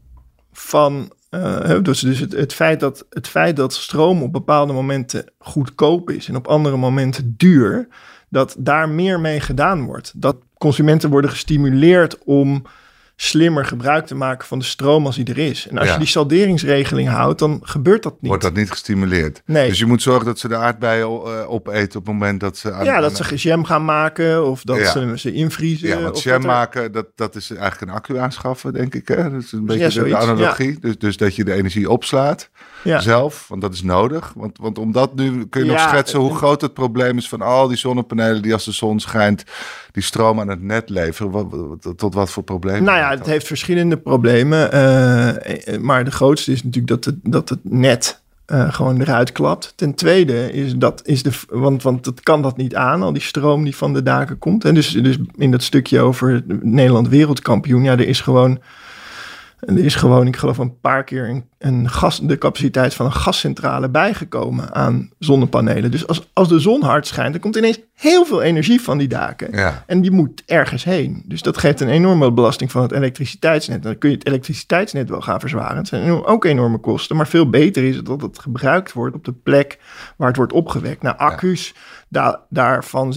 van 0.52 1.12
uh, 1.34 1.82
dus 1.82 2.00
dus 2.00 2.20
het, 2.20 2.54
feit 2.54 2.80
dat, 2.80 3.06
het 3.10 3.28
feit 3.28 3.56
dat 3.56 3.74
stroom 3.74 4.24
op 4.24 4.32
bepaalde 4.32 4.74
momenten 4.74 5.26
goedkoop 5.40 6.10
is 6.10 6.28
en 6.28 6.36
op 6.36 6.48
andere 6.48 6.78
momenten 6.78 7.34
duur, 7.38 7.88
dat 8.30 8.56
daar 8.60 8.90
meer 8.90 9.20
mee 9.20 9.40
gedaan 9.40 9.86
wordt. 9.86 10.12
Dat 10.16 10.38
consumenten 10.58 11.10
worden 11.10 11.30
gestimuleerd 11.30 12.24
om 12.24 12.64
slimmer 13.16 13.66
gebruik 13.66 14.06
te 14.06 14.16
maken 14.16 14.48
van 14.48 14.60
de 14.60 14.66
stroom 14.66 15.06
als 15.06 15.16
die 15.16 15.26
er 15.26 15.38
is. 15.38 15.68
En 15.68 15.78
als 15.78 15.92
je 15.92 15.98
die 15.98 16.08
salderingsregeling 16.08 17.10
houdt, 17.10 17.40
dan 17.40 17.60
gebeurt 17.64 18.04
dat 18.04 18.14
niet. 18.20 18.28
Wordt 18.28 18.44
dat 18.44 18.54
niet 18.54 18.72
gestimuleerd? 18.72 19.42
Nee. 19.46 19.68
Dus 19.68 19.80
je 19.80 19.86
moet 19.86 20.02
zorgen 20.02 20.26
dat 20.26 20.40
ze 20.40 20.48
de 20.48 20.56
aardbeien 20.56 21.08
uh, 21.08 21.50
opeten 21.52 22.00
op 22.00 22.06
het 22.06 22.14
moment 22.14 22.40
dat 22.40 22.58
ze... 22.58 22.72
Aan, 22.72 22.86
ja, 22.86 23.00
dat 23.00 23.16
ze 23.16 23.36
jam 23.36 23.64
gaan 23.64 23.86
maken 23.86 24.46
of 24.46 24.64
dat 24.64 24.88
ze 24.88 25.14
ze 25.16 25.34
invriezen. 25.34 25.88
Ja, 25.88 26.02
want 26.02 26.22
jam 26.22 26.42
maken, 26.42 26.92
dat, 26.92 27.08
dat 27.16 27.36
is 27.36 27.52
eigenlijk 27.52 27.82
een 27.82 27.98
accu 27.98 28.18
aanschaffen, 28.18 28.74
denk 28.74 28.96
ik. 28.96 29.08
Hè? 29.08 29.32
Dat 29.32 29.42
is 29.42 29.52
een 29.52 29.66
beetje 29.66 30.04
de 30.04 30.18
analogie. 30.18 30.80
Dus, 30.80 30.98
dus 30.98 31.18
dat 31.18 31.36
je 31.36 31.44
de 31.44 31.54
energie 31.54 31.90
opslaat 31.90 32.50
zelf, 32.84 33.46
want 33.48 33.62
dat 33.62 33.74
is 33.74 33.84
nodig. 33.84 34.34
Want, 34.36 34.58
want 34.58 34.78
omdat 34.78 35.16
nu 35.16 35.46
kun 35.46 35.66
je 35.66 35.72
nog 35.72 35.80
schetsen 35.80 36.20
hoe 36.20 36.36
groot 36.36 36.62
het 36.62 36.74
probleem 36.74 37.18
is 37.18 37.30
van 37.30 37.42
al 37.42 37.68
die 37.68 37.78
zonnepanelen 37.78 38.42
die 38.42 38.54
als 38.54 38.66
de 38.66 38.72
zon 38.72 39.00
schijnt, 39.00 39.44
die 39.92 40.04
stroom 40.04 40.40
aan 40.40 40.48
het 40.48 40.62
net 40.62 40.90
leveren. 40.90 41.32
Wat, 41.32 41.98
tot 41.98 42.14
wat 42.14 42.30
voor 42.30 42.44
problemen? 42.44 42.84
Nou 42.84 42.98
ja, 42.98 43.10
het 43.10 43.26
heeft 43.26 43.48
verschillende 43.48 43.98
problemen. 43.98 44.76
Uh, 44.76 45.78
maar 45.80 46.04
de 46.04 46.12
grootste 46.12 46.52
is 46.52 46.64
natuurlijk 46.64 46.88
dat 46.88 47.06
het, 47.06 47.16
dat 47.24 47.50
het 47.50 47.60
net 47.62 48.22
uh, 48.48 48.74
gewoon 48.74 49.02
eruit 49.02 49.32
klapt. 49.32 49.74
Ten 49.76 49.94
tweede 49.94 50.52
is 50.52 50.76
dat 50.76 51.02
is 51.06 51.24
de. 51.24 51.32
Want, 51.50 51.84
want 51.84 52.06
het 52.06 52.22
kan 52.22 52.42
dat 52.42 52.58
niet 52.58 52.76
aan, 52.76 53.04
al 53.04 53.14
die 53.14 53.22
stroom 53.22 53.64
die 53.64 53.76
van 53.76 53.94
de 53.94 54.04
daken 54.04 54.38
komt. 54.38 54.66
En 54.66 54.74
dus, 54.74 54.92
dus 54.92 55.18
in 55.38 55.52
dat 55.52 55.64
stukje 55.64 56.00
over 56.00 56.44
Nederland 56.62 57.08
wereldkampioen, 57.08 57.84
ja, 57.84 57.92
er 57.92 58.08
is 58.08 58.22
gewoon 58.22 58.60
er 59.66 59.86
is 59.86 59.96
gewoon, 59.96 60.28
ik 60.28 60.36
geloof, 60.36 60.58
een 60.58 60.80
paar 60.80 61.04
keer 61.04 61.30
een, 61.30 61.46
een 61.58 61.90
gas, 61.90 62.20
de 62.20 62.38
capaciteit 62.38 62.94
van 62.94 63.06
een 63.06 63.14
gascentrale 63.14 63.90
bijgekomen 63.90 64.74
aan 64.74 65.10
zonnepanelen. 65.20 65.92
Dus 65.92 66.08
als, 66.08 66.30
als 66.34 66.48
de 66.48 66.60
zon 66.60 66.84
hard 66.84 67.08
schijnt, 67.08 67.32
dan 67.32 67.42
komt 67.42 67.56
ineens 67.56 67.80
heel 67.94 68.26
veel 68.26 68.42
energie 68.42 68.82
van 68.82 68.98
die 68.98 69.08
daken. 69.08 69.48
Ja. 69.52 69.84
En 69.88 70.02
die 70.02 70.12
moet 70.12 70.44
ergens 70.46 70.84
heen. 70.84 71.24
Dus 71.26 71.42
dat 71.42 71.58
geeft 71.58 71.80
een 71.80 71.90
enorme 71.90 72.32
belasting 72.32 72.72
van 72.72 72.82
het 72.82 72.92
elektriciteitsnet. 72.92 73.84
Dan 73.84 73.98
kun 73.98 74.10
je 74.10 74.16
het 74.16 74.28
elektriciteitsnet 74.28 75.10
wel 75.10 75.22
gaan 75.22 75.40
verzwaren. 75.40 75.78
Het 75.78 75.88
zijn 75.88 76.26
ook 76.26 76.46
enorme 76.46 76.78
kosten. 76.78 77.16
Maar 77.16 77.28
veel 77.28 77.50
beter 77.50 77.84
is 77.84 77.96
het 77.96 78.06
dat 78.06 78.22
het 78.22 78.40
gebruikt 78.40 78.94
wordt 78.94 79.16
op 79.16 79.26
de 79.26 79.34
plek 79.34 79.80
waar 80.18 80.28
het 80.28 80.38
wordt 80.38 80.54
opgewekt. 80.54 81.02
Nou, 81.02 81.18
accu's. 81.18 81.74
Da 82.10 82.42
daarvan, 82.50 83.14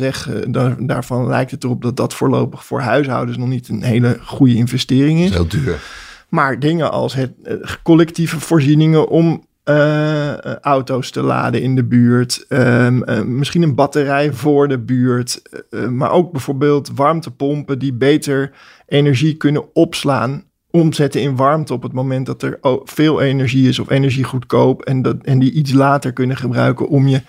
daar, 0.48 0.86
daarvan 0.86 1.26
lijkt 1.26 1.50
het 1.50 1.64
erop 1.64 1.82
dat 1.82 1.96
dat 1.96 2.14
voorlopig 2.14 2.64
voor 2.64 2.80
huishoudens 2.80 3.36
nog 3.36 3.48
niet 3.48 3.68
een 3.68 3.82
hele 3.82 4.18
goede 4.24 4.54
investering 4.54 5.20
is. 5.20 5.30
Heel 5.30 5.48
duur. 5.48 5.80
Maar 6.28 6.58
dingen 6.58 6.90
als 6.90 7.14
het, 7.14 7.32
uh, 7.44 7.54
collectieve 7.82 8.40
voorzieningen 8.40 9.08
om 9.08 9.44
uh, 9.64 10.54
auto's 10.54 11.10
te 11.10 11.22
laden 11.22 11.62
in 11.62 11.74
de 11.74 11.84
buurt. 11.84 12.44
Uh, 12.48 12.90
misschien 13.24 13.62
een 13.62 13.74
batterij 13.74 14.32
voor 14.32 14.68
de 14.68 14.78
buurt. 14.78 15.42
maar 15.90 16.10
ook 16.10 16.32
bijvoorbeeld 16.32 16.90
warmtepompen 16.94 17.78
die 17.78 17.92
beter 17.92 18.52
energie 18.86 19.34
kunnen 19.34 19.74
opslaan. 19.74 20.44
Omzetten 20.70 21.20
in 21.20 21.36
warmte 21.36 21.72
op 21.72 21.82
het 21.82 21.92
moment 21.92 22.26
dat 22.26 22.42
er 22.42 22.58
veel 22.84 23.20
energie 23.20 23.68
is 23.68 23.78
of 23.78 23.90
energie 23.90 24.24
goedkoop. 24.24 24.82
En, 24.82 25.02
dat, 25.02 25.16
en 25.22 25.38
die 25.38 25.52
iets 25.52 25.72
later 25.72 26.12
kunnen 26.12 26.36
gebruiken 26.36 26.88
om 26.88 27.08
je 27.08 27.20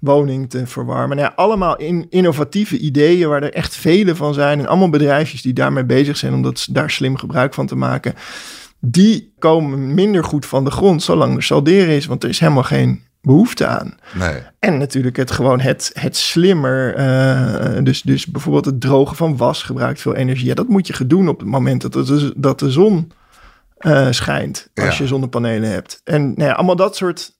woning 0.00 0.50
te 0.50 0.66
verwarmen. 0.66 1.16
Nou 1.16 1.28
ja, 1.28 1.34
allemaal 1.36 1.76
in, 1.76 2.06
innovatieve 2.10 2.78
ideeën 2.78 3.28
waar 3.28 3.42
er 3.42 3.52
echt 3.52 3.76
vele 3.76 4.14
van 4.14 4.34
zijn. 4.34 4.58
En 4.58 4.66
allemaal 4.66 4.90
bedrijfjes 4.90 5.42
die 5.42 5.52
daarmee 5.52 5.84
bezig 5.84 6.16
zijn 6.16 6.34
om 6.34 6.42
dat, 6.42 6.66
daar 6.70 6.90
slim 6.90 7.16
gebruik 7.16 7.54
van 7.54 7.66
te 7.66 7.76
maken. 7.76 8.14
Die 8.80 9.32
komen 9.38 9.94
minder 9.94 10.24
goed 10.24 10.46
van 10.46 10.64
de 10.64 10.70
grond 10.70 11.02
zolang 11.02 11.36
er 11.36 11.42
salderen 11.42 11.94
is. 11.94 12.06
Want 12.06 12.22
er 12.22 12.28
is 12.28 12.40
helemaal 12.40 12.62
geen 12.62 13.06
behoefte 13.22 13.66
aan. 13.66 13.96
Nee. 14.14 14.42
En 14.58 14.78
natuurlijk 14.78 15.16
het 15.16 15.30
gewoon 15.30 15.60
het, 15.60 15.90
het 15.94 16.16
slimmer. 16.16 16.98
Uh, 16.98 17.84
dus, 17.84 18.02
dus 18.02 18.26
bijvoorbeeld 18.26 18.64
het 18.64 18.80
drogen 18.80 19.16
van 19.16 19.36
was 19.36 19.62
gebruikt 19.62 20.00
veel 20.00 20.14
energie. 20.14 20.46
Ja, 20.46 20.54
dat 20.54 20.68
moet 20.68 20.86
je 20.86 21.06
doen 21.06 21.28
op 21.28 21.38
het 21.38 21.48
moment 21.48 21.80
dat, 21.80 21.94
het, 21.94 22.32
dat 22.36 22.58
de 22.58 22.70
zon 22.70 23.12
uh, 23.80 24.06
schijnt. 24.10 24.70
Als 24.74 24.96
ja. 24.96 25.02
je 25.02 25.08
zonnepanelen 25.08 25.70
hebt. 25.70 26.00
En 26.04 26.22
nou 26.22 26.48
ja, 26.48 26.52
allemaal 26.52 26.76
dat 26.76 26.96
soort, 26.96 27.32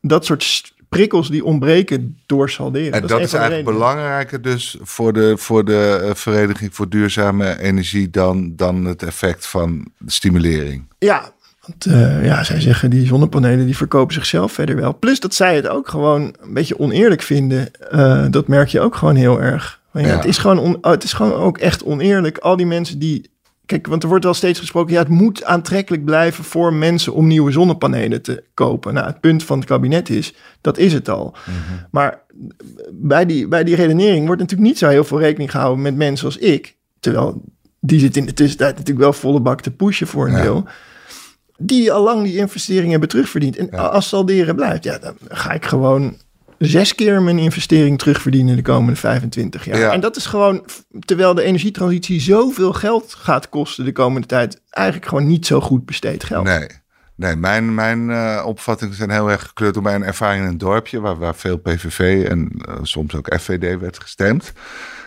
dat 0.00 0.24
soort 0.24 0.74
prikkels 0.96 1.30
die 1.30 1.44
ontbreken 1.44 2.18
door 2.26 2.50
salderen. 2.50 2.92
En 2.92 3.00
dat, 3.00 3.10
dat 3.10 3.20
is, 3.20 3.26
is 3.26 3.32
eigenlijk 3.32 3.64
belangrijker 3.64 4.42
dus 4.42 4.76
voor 4.80 5.12
de, 5.12 5.34
voor 5.36 5.64
de 5.64 6.10
Vereniging 6.14 6.74
voor 6.74 6.88
Duurzame 6.88 7.58
Energie 7.58 8.10
dan, 8.10 8.52
dan 8.56 8.84
het 8.84 9.02
effect 9.02 9.46
van 9.46 9.86
stimulering. 10.06 10.84
Ja, 10.98 11.32
want 11.66 11.86
uh, 11.86 12.24
ja, 12.24 12.44
zij 12.44 12.60
zeggen 12.60 12.90
die 12.90 13.06
zonnepanelen 13.06 13.66
die 13.66 13.76
verkopen 13.76 14.14
zichzelf 14.14 14.52
verder 14.52 14.76
wel. 14.76 14.98
Plus 14.98 15.20
dat 15.20 15.34
zij 15.34 15.56
het 15.56 15.68
ook 15.68 15.88
gewoon 15.88 16.34
een 16.40 16.54
beetje 16.54 16.78
oneerlijk 16.78 17.22
vinden. 17.22 17.70
Uh, 17.92 18.26
dat 18.30 18.48
merk 18.48 18.68
je 18.68 18.80
ook 18.80 18.94
gewoon 18.94 19.14
heel 19.14 19.42
erg. 19.42 19.80
Ja, 19.92 20.00
ja. 20.00 20.06
Het, 20.06 20.24
is 20.24 20.38
gewoon 20.38 20.58
on, 20.58 20.78
het 20.80 21.04
is 21.04 21.12
gewoon 21.12 21.32
ook 21.32 21.58
echt 21.58 21.84
oneerlijk. 21.84 22.38
Al 22.38 22.56
die 22.56 22.66
mensen 22.66 22.98
die 22.98 23.30
Kijk, 23.66 23.86
want 23.86 24.02
er 24.02 24.08
wordt 24.08 24.24
wel 24.24 24.34
steeds 24.34 24.58
gesproken, 24.58 24.92
ja, 24.92 24.98
het 24.98 25.08
moet 25.08 25.44
aantrekkelijk 25.44 26.04
blijven 26.04 26.44
voor 26.44 26.72
mensen 26.72 27.12
om 27.12 27.26
nieuwe 27.26 27.50
zonnepanelen 27.50 28.22
te 28.22 28.44
kopen. 28.54 28.94
Nou, 28.94 29.06
het 29.06 29.20
punt 29.20 29.44
van 29.44 29.58
het 29.58 29.68
kabinet 29.68 30.10
is, 30.10 30.34
dat 30.60 30.78
is 30.78 30.92
het 30.92 31.08
al. 31.08 31.34
Mhm. 31.46 31.84
Maar 31.90 32.22
bij 32.92 33.26
die, 33.26 33.48
bij 33.48 33.64
die 33.64 33.74
redenering 33.74 34.26
wordt 34.26 34.40
natuurlijk 34.40 34.68
niet 34.68 34.78
zo 34.78 34.88
heel 34.88 35.04
veel 35.04 35.20
rekening 35.20 35.50
gehouden 35.50 35.82
met 35.82 35.96
mensen 35.96 36.26
als 36.26 36.38
ik. 36.38 36.76
Terwijl 37.00 37.42
die 37.80 38.00
zit 38.00 38.16
in 38.16 38.26
de 38.26 38.34
tussentijd 38.34 38.72
natuurlijk 38.72 38.98
wel 38.98 39.12
volle 39.12 39.40
bak 39.40 39.60
te 39.60 39.70
pushen 39.70 40.06
voor 40.06 40.28
een 40.28 40.42
deel. 40.42 40.64
Die 41.58 41.92
al 41.92 42.02
lang 42.02 42.22
die 42.22 42.36
investeringen 42.36 42.90
hebben 42.90 43.08
terugverdiend. 43.08 43.56
En 43.56 43.70
als 43.70 44.08
salderen 44.08 44.54
blijft, 44.54 44.84
ja, 44.84 44.98
dan 44.98 45.16
ga 45.28 45.52
ik 45.52 45.64
gewoon 45.64 46.16
zes 46.58 46.94
keer 46.94 47.22
mijn 47.22 47.38
investering 47.38 47.98
terugverdienen 47.98 48.56
de 48.56 48.62
komende 48.62 48.96
25 48.96 49.64
jaar. 49.64 49.92
En 49.92 50.00
dat 50.00 50.16
is 50.16 50.26
gewoon, 50.26 50.64
terwijl 51.00 51.34
de 51.34 51.42
energietransitie 51.42 52.20
zoveel 52.20 52.72
geld 52.72 53.14
gaat 53.14 53.48
kosten 53.48 53.84
de 53.84 53.92
komende 53.92 54.26
tijd, 54.26 54.60
eigenlijk 54.70 55.06
gewoon 55.08 55.26
niet 55.26 55.46
zo 55.46 55.60
goed 55.60 55.86
besteed 55.86 56.24
geld. 56.24 56.44
Nee. 56.44 56.68
Nee, 57.16 57.36
mijn, 57.36 57.74
mijn 57.74 58.08
uh, 58.08 58.42
opvattingen 58.46 58.94
zijn 58.94 59.10
heel 59.10 59.30
erg 59.30 59.42
gekleurd 59.42 59.74
door 59.74 59.82
mijn 59.82 60.04
ervaring 60.04 60.44
in 60.44 60.50
een 60.50 60.58
dorpje 60.58 61.00
waar, 61.00 61.18
waar 61.18 61.34
veel 61.34 61.56
PVV 61.58 62.26
en 62.28 62.50
uh, 62.54 62.74
soms 62.82 63.14
ook 63.14 63.36
FVD 63.40 63.80
werd 63.80 63.98
gestemd. 64.00 64.52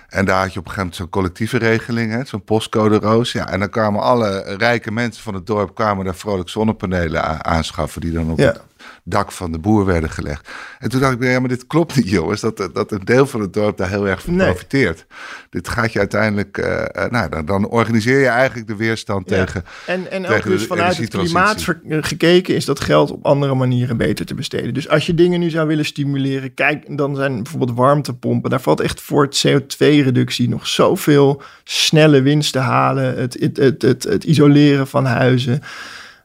En 0.07 0.25
daar 0.25 0.41
had 0.41 0.53
je 0.53 0.59
op 0.59 0.65
een 0.65 0.71
gegeven 0.71 0.77
moment 0.77 0.95
zo'n 0.95 1.09
collectieve 1.09 1.57
regeling, 1.57 2.27
zo'n 2.27 2.43
postcode 2.43 2.95
roos. 2.95 3.31
Ja, 3.31 3.49
en 3.49 3.59
dan 3.59 3.69
kwamen 3.69 4.01
alle 4.01 4.55
rijke 4.57 4.91
mensen 4.91 5.23
van 5.23 5.33
het 5.33 5.47
dorp 5.47 5.75
kwamen 5.75 6.05
daar 6.05 6.15
vrolijk 6.15 6.49
zonnepanelen 6.49 7.45
aanschaffen 7.45 8.01
die 8.01 8.11
dan 8.11 8.31
op 8.31 8.39
ja 8.39 8.55
dak 9.03 9.31
van 9.31 9.51
de 9.51 9.59
boer 9.59 9.85
werden 9.85 10.09
gelegd. 10.09 10.49
En 10.79 10.89
toen 10.89 10.99
dacht 10.99 11.13
ik, 11.13 11.23
ja, 11.23 11.39
maar 11.39 11.49
dit 11.49 11.67
klopt 11.67 11.95
niet, 11.95 12.09
jongens. 12.09 12.41
Dat, 12.41 12.69
dat 12.73 12.91
een 12.91 13.05
deel 13.05 13.27
van 13.27 13.41
het 13.41 13.53
dorp 13.53 13.77
daar 13.77 13.89
heel 13.89 14.07
erg 14.07 14.21
van 14.21 14.35
profiteert. 14.35 15.05
Dit 15.49 15.67
gaat 15.67 15.93
je 15.93 15.99
uiteindelijk, 15.99 16.57
uh, 16.57 16.83
nou, 17.09 17.29
dan, 17.29 17.45
dan, 17.45 17.67
organiseer 17.67 18.19
je 18.19 18.27
eigenlijk 18.27 18.67
de 18.67 18.75
weerstand 18.75 19.27
tegen. 19.27 19.65
En, 19.85 20.11
en 20.11 20.27
ook 20.27 20.43
dus 20.43 20.65
vanuit 20.65 20.97
het 20.97 21.09
klimaat 21.09 21.65
gekeken 22.01 22.55
is 22.55 22.65
dat 22.65 22.79
geld 22.79 23.11
op 23.11 23.25
andere 23.25 23.55
manieren 23.55 23.97
beter 23.97 24.25
te 24.25 24.33
besteden. 24.33 24.73
Dus 24.73 24.89
als 24.89 25.05
je 25.05 25.13
dingen 25.13 25.39
nu 25.39 25.49
zou 25.49 25.67
willen 25.67 25.85
stimuleren, 25.85 26.53
kijk, 26.53 26.97
dan 26.97 27.15
zijn 27.15 27.43
bijvoorbeeld 27.43 27.77
warmtepompen. 27.77 28.49
Daar 28.49 28.61
valt 28.61 28.79
echt 28.79 29.01
voor 29.01 29.23
het 29.23 29.47
CO2-reductie 29.47 30.49
nog 30.49 30.67
zoveel 30.67 31.41
snelle 31.63 32.21
winst 32.21 32.51
te 32.51 32.59
halen. 32.59 33.17
Het, 33.17 33.37
het, 33.39 33.57
het, 33.57 33.81
het, 33.81 34.03
het 34.03 34.23
isoleren 34.23 34.87
van 34.87 35.05
huizen 35.05 35.61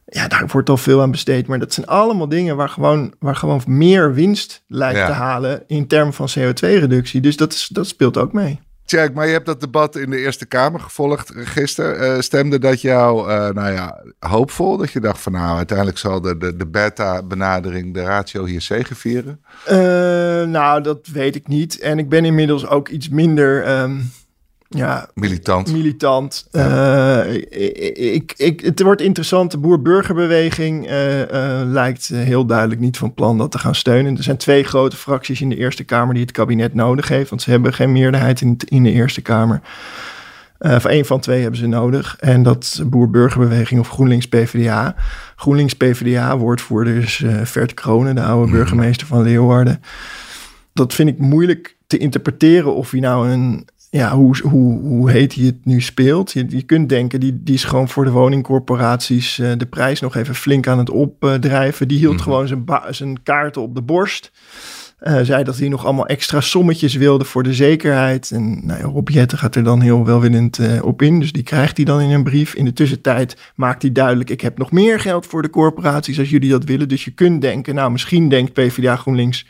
ja, 0.05 0.27
daar 0.27 0.47
wordt 0.51 0.69
al 0.69 0.77
veel 0.77 1.01
aan 1.01 1.11
besteed. 1.11 1.47
Maar 1.47 1.59
dat 1.59 1.73
zijn 1.73 1.85
allemaal 1.85 2.29
dingen 2.29 2.55
waar 2.55 2.69
gewoon, 2.69 3.13
waar 3.19 3.35
gewoon 3.35 3.61
meer 3.67 4.13
winst 4.13 4.63
lijkt 4.67 5.05
te 5.05 5.11
halen 5.11 5.63
in 5.67 5.87
termen 5.87 6.13
van 6.13 6.29
CO2-reductie. 6.39 7.21
Dus 7.21 7.37
dat, 7.37 7.53
is, 7.53 7.67
dat 7.67 7.87
speelt 7.87 8.17
ook 8.17 8.33
mee. 8.33 8.59
Tjerk, 8.85 9.13
maar 9.13 9.25
je 9.25 9.31
hebt 9.31 9.45
dat 9.45 9.59
debat 9.59 9.95
in 9.95 10.09
de 10.09 10.17
Eerste 10.17 10.45
Kamer 10.45 10.79
gevolgd 10.79 11.31
gisteren. 11.35 12.15
Uh, 12.15 12.21
stemde 12.21 12.59
dat 12.59 12.81
jou, 12.81 13.29
uh, 13.29 13.49
nou 13.49 13.71
ja, 13.73 14.03
hoopvol? 14.19 14.77
Dat 14.77 14.91
je 14.91 14.99
dacht 14.99 15.21
van 15.21 15.31
nou, 15.31 15.57
uiteindelijk 15.57 15.97
zal 15.97 16.21
de, 16.21 16.37
de, 16.37 16.55
de 16.55 16.67
beta-benadering 16.67 17.93
de 17.93 18.03
ratio 18.03 18.45
hier 18.45 18.61
zegevieren? 18.61 19.41
Uh, 19.69 19.75
nou, 20.43 20.81
dat 20.81 21.07
weet 21.07 21.35
ik 21.35 21.47
niet. 21.47 21.79
En 21.79 21.99
ik 21.99 22.09
ben 22.09 22.25
inmiddels 22.25 22.67
ook 22.67 22.89
iets 22.89 23.09
minder... 23.09 23.79
Um, 23.81 24.11
ja, 24.69 25.09
militant. 25.13 25.71
Militant. 25.71 26.47
Ja. 26.51 27.25
Uh, 27.25 27.33
ik, 28.13 28.33
ik, 28.37 28.61
het 28.61 28.81
wordt 28.81 29.01
interessant. 29.01 29.51
De 29.51 29.57
boer-burgerbeweging 29.57 30.89
uh, 30.89 31.19
uh, 31.19 31.61
lijkt 31.63 32.07
heel 32.07 32.45
duidelijk 32.45 32.79
niet 32.79 32.97
van 32.97 33.13
plan 33.13 33.37
dat 33.37 33.51
te 33.51 33.59
gaan 33.59 33.75
steunen. 33.75 34.17
Er 34.17 34.23
zijn 34.23 34.37
twee 34.37 34.63
grote 34.63 34.95
fracties 34.95 35.41
in 35.41 35.49
de 35.49 35.55
Eerste 35.55 35.83
Kamer 35.83 36.13
die 36.13 36.23
het 36.23 36.31
kabinet 36.31 36.73
nodig 36.73 37.07
heeft. 37.07 37.29
Want 37.29 37.41
ze 37.41 37.49
hebben 37.49 37.73
geen 37.73 37.91
meerderheid 37.91 38.41
in, 38.41 38.57
in 38.65 38.83
de 38.83 38.91
Eerste 38.91 39.21
Kamer. 39.21 39.61
van 40.59 40.91
één 40.91 41.05
van 41.05 41.19
twee 41.19 41.41
hebben 41.41 41.59
ze 41.59 41.67
nodig. 41.67 42.17
En 42.19 42.43
dat 42.43 42.63
is 42.63 42.81
boer-burgerbeweging 42.89 43.79
of 43.79 43.89
GroenLinks-PVDA. 43.89 44.95
GroenLinks-PVDA, 45.35 46.37
is 46.83 47.23
Vert 47.43 47.73
Kronen, 47.73 48.15
de 48.15 48.23
oude 48.23 48.47
mhm. 48.47 48.55
burgemeester 48.55 49.07
van 49.07 49.21
Leeuwarden. 49.21 49.81
Dat 50.73 50.93
vind 50.93 51.09
ik 51.09 51.17
moeilijk 51.17 51.75
te 51.87 51.97
interpreteren 51.97 52.75
of 52.75 52.91
hij 52.91 52.99
nou 52.99 53.29
een 53.29 53.67
ja, 53.95 54.15
hoe, 54.15 54.37
hoe, 54.43 54.79
hoe 54.79 55.11
heet 55.11 55.35
hij 55.35 55.45
het 55.45 55.65
nu 55.65 55.81
speelt. 55.81 56.31
Je, 56.31 56.45
je 56.49 56.61
kunt 56.61 56.89
denken, 56.89 57.19
die, 57.19 57.43
die 57.43 57.53
is 57.53 57.63
gewoon 57.63 57.89
voor 57.89 58.05
de 58.05 58.11
woningcorporaties 58.11 59.37
uh, 59.37 59.51
de 59.57 59.65
prijs 59.65 59.99
nog 59.99 60.15
even 60.15 60.35
flink 60.35 60.67
aan 60.67 60.77
het 60.77 60.89
opdrijven. 60.89 61.87
Die 61.87 61.97
hield 61.97 62.13
mhm. 62.13 62.23
gewoon 62.23 62.47
zijn, 62.47 62.65
zijn 62.89 63.23
kaarten 63.23 63.61
op 63.61 63.75
de 63.75 63.81
borst. 63.81 64.31
Uh, 65.01 65.19
zei 65.21 65.43
dat 65.43 65.57
hij 65.57 65.67
nog 65.67 65.85
allemaal 65.85 66.07
extra 66.07 66.41
sommetjes 66.41 66.95
wilde 66.95 67.25
voor 67.25 67.43
de 67.43 67.53
zekerheid. 67.53 68.31
En 68.31 68.65
nou 68.65 68.79
ja, 68.79 68.85
Rob 68.85 69.09
Jetten 69.09 69.37
gaat 69.37 69.55
er 69.55 69.63
dan 69.63 69.81
heel 69.81 70.05
welwillend 70.05 70.59
uh, 70.59 70.83
op 70.83 71.01
in. 71.01 71.19
Dus 71.19 71.31
die 71.31 71.43
krijgt 71.43 71.77
hij 71.77 71.85
dan 71.85 72.01
in 72.01 72.09
een 72.09 72.23
brief. 72.23 72.53
In 72.53 72.65
de 72.65 72.73
tussentijd 72.73 73.37
maakt 73.55 73.81
hij 73.81 73.91
duidelijk... 73.91 74.29
ik 74.29 74.41
heb 74.41 74.57
nog 74.57 74.71
meer 74.71 74.99
geld 74.99 75.25
voor 75.25 75.41
de 75.41 75.49
corporaties 75.49 76.19
als 76.19 76.29
jullie 76.29 76.49
dat 76.49 76.63
willen. 76.63 76.87
Dus 76.87 77.05
je 77.05 77.11
kunt 77.11 77.41
denken, 77.41 77.75
nou 77.75 77.91
misschien 77.91 78.29
denkt 78.29 78.53
PvdA 78.53 78.95
GroenLinks 78.95 79.45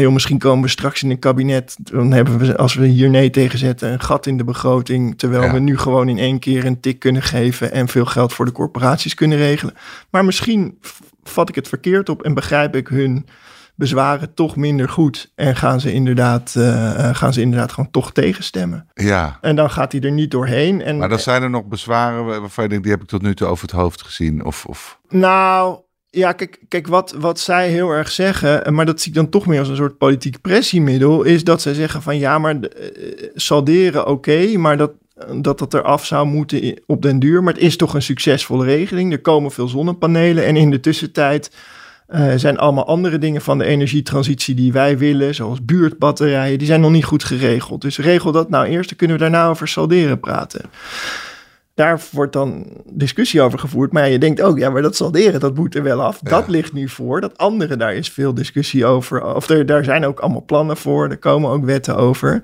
joh, 0.00 0.12
misschien 0.12 0.38
komen 0.38 0.64
we 0.64 0.70
straks 0.70 1.02
in 1.02 1.10
een 1.10 1.18
kabinet. 1.18 1.76
Dan 1.78 2.12
hebben 2.12 2.38
we, 2.38 2.56
als 2.56 2.74
we 2.74 2.86
hier 2.86 3.10
nee 3.10 3.30
tegen 3.30 3.58
zetten, 3.58 3.92
een 3.92 4.00
gat 4.00 4.26
in 4.26 4.36
de 4.36 4.44
begroting. 4.44 5.18
Terwijl 5.18 5.52
we 5.52 5.58
nu 5.58 5.78
gewoon 5.78 6.08
in 6.08 6.18
één 6.18 6.38
keer 6.38 6.64
een 6.64 6.80
tik 6.80 6.98
kunnen 6.98 7.22
geven 7.22 7.72
en 7.72 7.88
veel 7.88 8.04
geld 8.04 8.32
voor 8.32 8.44
de 8.44 8.52
corporaties 8.52 9.14
kunnen 9.14 9.38
regelen. 9.38 9.74
Maar 10.10 10.24
misschien 10.24 10.78
vat 11.22 11.48
ik 11.48 11.54
het 11.54 11.68
verkeerd 11.68 12.08
op 12.08 12.22
en 12.22 12.34
begrijp 12.34 12.76
ik 12.76 12.88
hun 12.88 13.26
bezwaren 13.76 14.34
toch 14.34 14.56
minder 14.56 14.88
goed. 14.88 15.32
En 15.34 15.56
gaan 15.56 15.80
ze 15.80 15.92
inderdaad, 15.92 16.54
uh, 16.58 17.14
gaan 17.14 17.32
ze 17.32 17.40
inderdaad 17.40 17.72
gewoon 17.72 17.90
toch 17.90 18.12
tegenstemmen. 18.12 18.88
Ja. 18.94 19.38
En 19.40 19.56
dan 19.56 19.70
gaat 19.70 19.92
hij 19.92 20.00
er 20.00 20.12
niet 20.12 20.30
doorheen. 20.30 20.82
En, 20.82 20.96
maar 20.96 21.08
dan 21.08 21.18
zijn 21.18 21.42
er 21.42 21.50
nog 21.50 21.64
bezwaren 21.64 22.24
waarvan 22.24 22.68
denkt, 22.68 22.82
die 22.82 22.92
heb 22.92 23.02
ik 23.02 23.08
tot 23.08 23.22
nu 23.22 23.34
toe 23.34 23.46
over 23.46 23.62
het 23.62 23.76
hoofd 23.76 24.02
gezien. 24.02 24.44
Of, 24.44 24.64
of... 24.64 25.00
Nou, 25.08 25.78
ja, 26.16 26.32
kijk, 26.32 26.58
kijk 26.68 26.86
wat, 26.86 27.14
wat 27.18 27.40
zij 27.40 27.68
heel 27.68 27.90
erg 27.90 28.10
zeggen, 28.10 28.74
maar 28.74 28.86
dat 28.86 29.00
zie 29.00 29.08
ik 29.08 29.16
dan 29.16 29.28
toch 29.28 29.46
meer 29.46 29.58
als 29.58 29.68
een 29.68 29.76
soort 29.76 29.98
politiek 29.98 30.40
pressiemiddel, 30.40 31.22
is 31.22 31.44
dat 31.44 31.62
zij 31.62 31.74
zeggen 31.74 32.02
van 32.02 32.18
ja, 32.18 32.38
maar 32.38 32.54
uh, 32.54 32.62
salderen 33.34 34.06
oké, 34.06 34.56
maar 34.56 34.76
dat, 34.76 34.92
dat 35.40 35.58
dat 35.58 35.74
eraf 35.74 36.06
zou 36.06 36.26
moeten 36.26 36.80
op 36.86 37.02
den 37.02 37.18
duur. 37.18 37.42
Maar 37.42 37.52
het 37.52 37.62
is 37.62 37.76
toch 37.76 37.94
een 37.94 38.02
succesvolle 38.02 38.64
regeling. 38.64 39.12
Er 39.12 39.20
komen 39.20 39.50
veel 39.50 39.68
zonnepanelen 39.68 40.44
en 40.44 40.56
in 40.56 40.70
de 40.70 40.80
tussentijd 40.80 41.50
zijn 42.36 42.58
allemaal 42.58 42.86
andere 42.86 43.18
dingen 43.18 43.40
van 43.40 43.58
de 43.58 43.64
energietransitie 43.64 44.54
die 44.54 44.72
wij 44.72 44.98
willen, 44.98 45.34
zoals 45.34 45.64
buurtbatterijen, 45.64 46.58
die 46.58 46.66
zijn 46.66 46.80
nog 46.80 46.90
niet 46.90 47.04
goed 47.04 47.24
geregeld. 47.24 47.80
Dus 47.80 47.98
regel 47.98 48.32
dat 48.32 48.50
nou 48.50 48.66
eerst, 48.66 48.88
dan 48.88 48.98
kunnen 48.98 49.16
we 49.16 49.22
daarna 49.22 49.48
over 49.48 49.68
salderen 49.68 50.20
praten 50.20 50.60
daar 51.76 52.00
wordt 52.10 52.32
dan 52.32 52.66
discussie 52.90 53.42
over 53.42 53.58
gevoerd. 53.58 53.92
Maar 53.92 54.08
je 54.08 54.18
denkt 54.18 54.40
ook, 54.40 54.58
ja, 54.58 54.70
maar 54.70 54.82
dat 54.82 54.96
salderen, 54.96 55.40
dat 55.40 55.54
moet 55.54 55.74
er 55.74 55.82
wel 55.82 56.02
af. 56.02 56.18
Dat 56.18 56.48
ligt 56.48 56.72
nu 56.72 56.88
voor. 56.88 57.20
Dat 57.20 57.38
andere, 57.38 57.76
daar 57.76 57.94
is 57.94 58.10
veel 58.10 58.34
discussie 58.34 58.86
over. 58.86 59.34
Of 59.34 59.48
er, 59.48 59.66
daar 59.66 59.84
zijn 59.84 60.06
ook 60.06 60.20
allemaal 60.20 60.44
plannen 60.44 60.76
voor. 60.76 61.10
Er 61.10 61.18
komen 61.18 61.50
ook 61.50 61.64
wetten 61.64 61.96
over. 61.96 62.42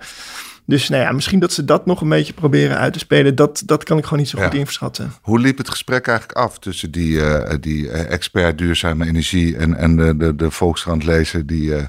Dus 0.64 0.88
nou 0.88 1.02
ja, 1.02 1.12
misschien 1.12 1.38
dat 1.38 1.52
ze 1.52 1.64
dat 1.64 1.86
nog 1.86 2.00
een 2.00 2.08
beetje 2.08 2.32
proberen 2.32 2.78
uit 2.78 2.92
te 2.92 2.98
spelen. 2.98 3.34
Dat, 3.34 3.62
dat 3.66 3.84
kan 3.84 3.98
ik 3.98 4.04
gewoon 4.04 4.18
niet 4.18 4.28
zo 4.28 4.42
goed 4.42 4.54
inschatten. 4.54 5.12
Hoe 5.22 5.38
liep 5.38 5.58
het 5.58 5.70
gesprek 5.70 6.06
eigenlijk 6.06 6.38
af 6.38 6.58
tussen 6.58 6.90
die, 6.90 7.12
uh, 7.12 7.50
die 7.60 7.90
eh, 7.90 8.12
expert 8.12 8.58
duurzame 8.58 9.06
energie 9.06 9.56
en, 9.56 9.76
en 9.76 9.96
de, 9.96 10.16
de, 10.16 10.36
de 10.36 10.50
Volkskrant 10.50 11.04
lezer 11.04 11.46
die... 11.46 11.70
Uh... 11.70 11.82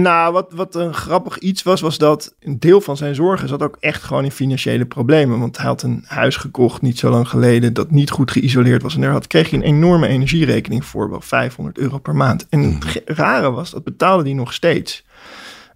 Nou, 0.00 0.32
wat, 0.32 0.52
wat 0.52 0.74
een 0.74 0.94
grappig 0.94 1.38
iets 1.38 1.62
was, 1.62 1.80
was 1.80 1.98
dat 1.98 2.34
een 2.40 2.58
deel 2.58 2.80
van 2.80 2.96
zijn 2.96 3.14
zorgen 3.14 3.48
zat 3.48 3.62
ook 3.62 3.76
echt 3.80 4.02
gewoon 4.02 4.24
in 4.24 4.30
financiële 4.30 4.86
problemen. 4.86 5.40
Want 5.40 5.56
hij 5.56 5.66
had 5.66 5.82
een 5.82 6.04
huis 6.06 6.36
gekocht 6.36 6.82
niet 6.82 6.98
zo 6.98 7.10
lang 7.10 7.28
geleden 7.28 7.72
dat 7.72 7.90
niet 7.90 8.10
goed 8.10 8.30
geïsoleerd 8.30 8.82
was. 8.82 8.94
En 8.94 9.00
daar 9.00 9.10
had, 9.10 9.26
kreeg 9.26 9.50
hij 9.50 9.58
een 9.58 9.64
enorme 9.64 10.06
energierekening 10.06 10.84
voor, 10.84 11.10
wel 11.10 11.20
500 11.20 11.78
euro 11.78 11.98
per 11.98 12.16
maand. 12.16 12.46
En 12.48 12.60
het 12.62 12.84
mhm. 12.84 12.98
rare 13.04 13.50
was, 13.50 13.70
dat 13.70 13.84
betaalde 13.84 14.22
hij 14.22 14.32
nog 14.32 14.52
steeds. 14.52 15.04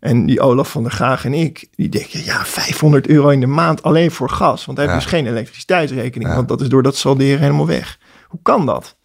En 0.00 0.26
die 0.26 0.40
Olaf 0.40 0.70
van 0.70 0.82
der 0.82 0.92
Graag 0.92 1.24
en 1.24 1.34
ik, 1.34 1.68
die 1.74 1.88
denken, 1.88 2.24
ja, 2.24 2.44
500 2.44 3.08
euro 3.08 3.28
in 3.28 3.40
de 3.40 3.46
maand 3.46 3.82
alleen 3.82 4.10
voor 4.10 4.30
gas. 4.30 4.64
Want 4.64 4.78
hij 4.78 4.86
heeft 4.86 5.00
dus 5.00 5.10
geen 5.10 5.26
elektriciteitsrekening, 5.26 6.34
want 6.34 6.48
dat 6.48 6.60
is 6.60 6.68
door 6.68 6.82
dat 6.82 6.96
salderen 6.96 7.40
helemaal 7.40 7.66
weg. 7.66 7.98
Hoe 8.28 8.40
kan 8.42 8.66
dat? 8.66 8.96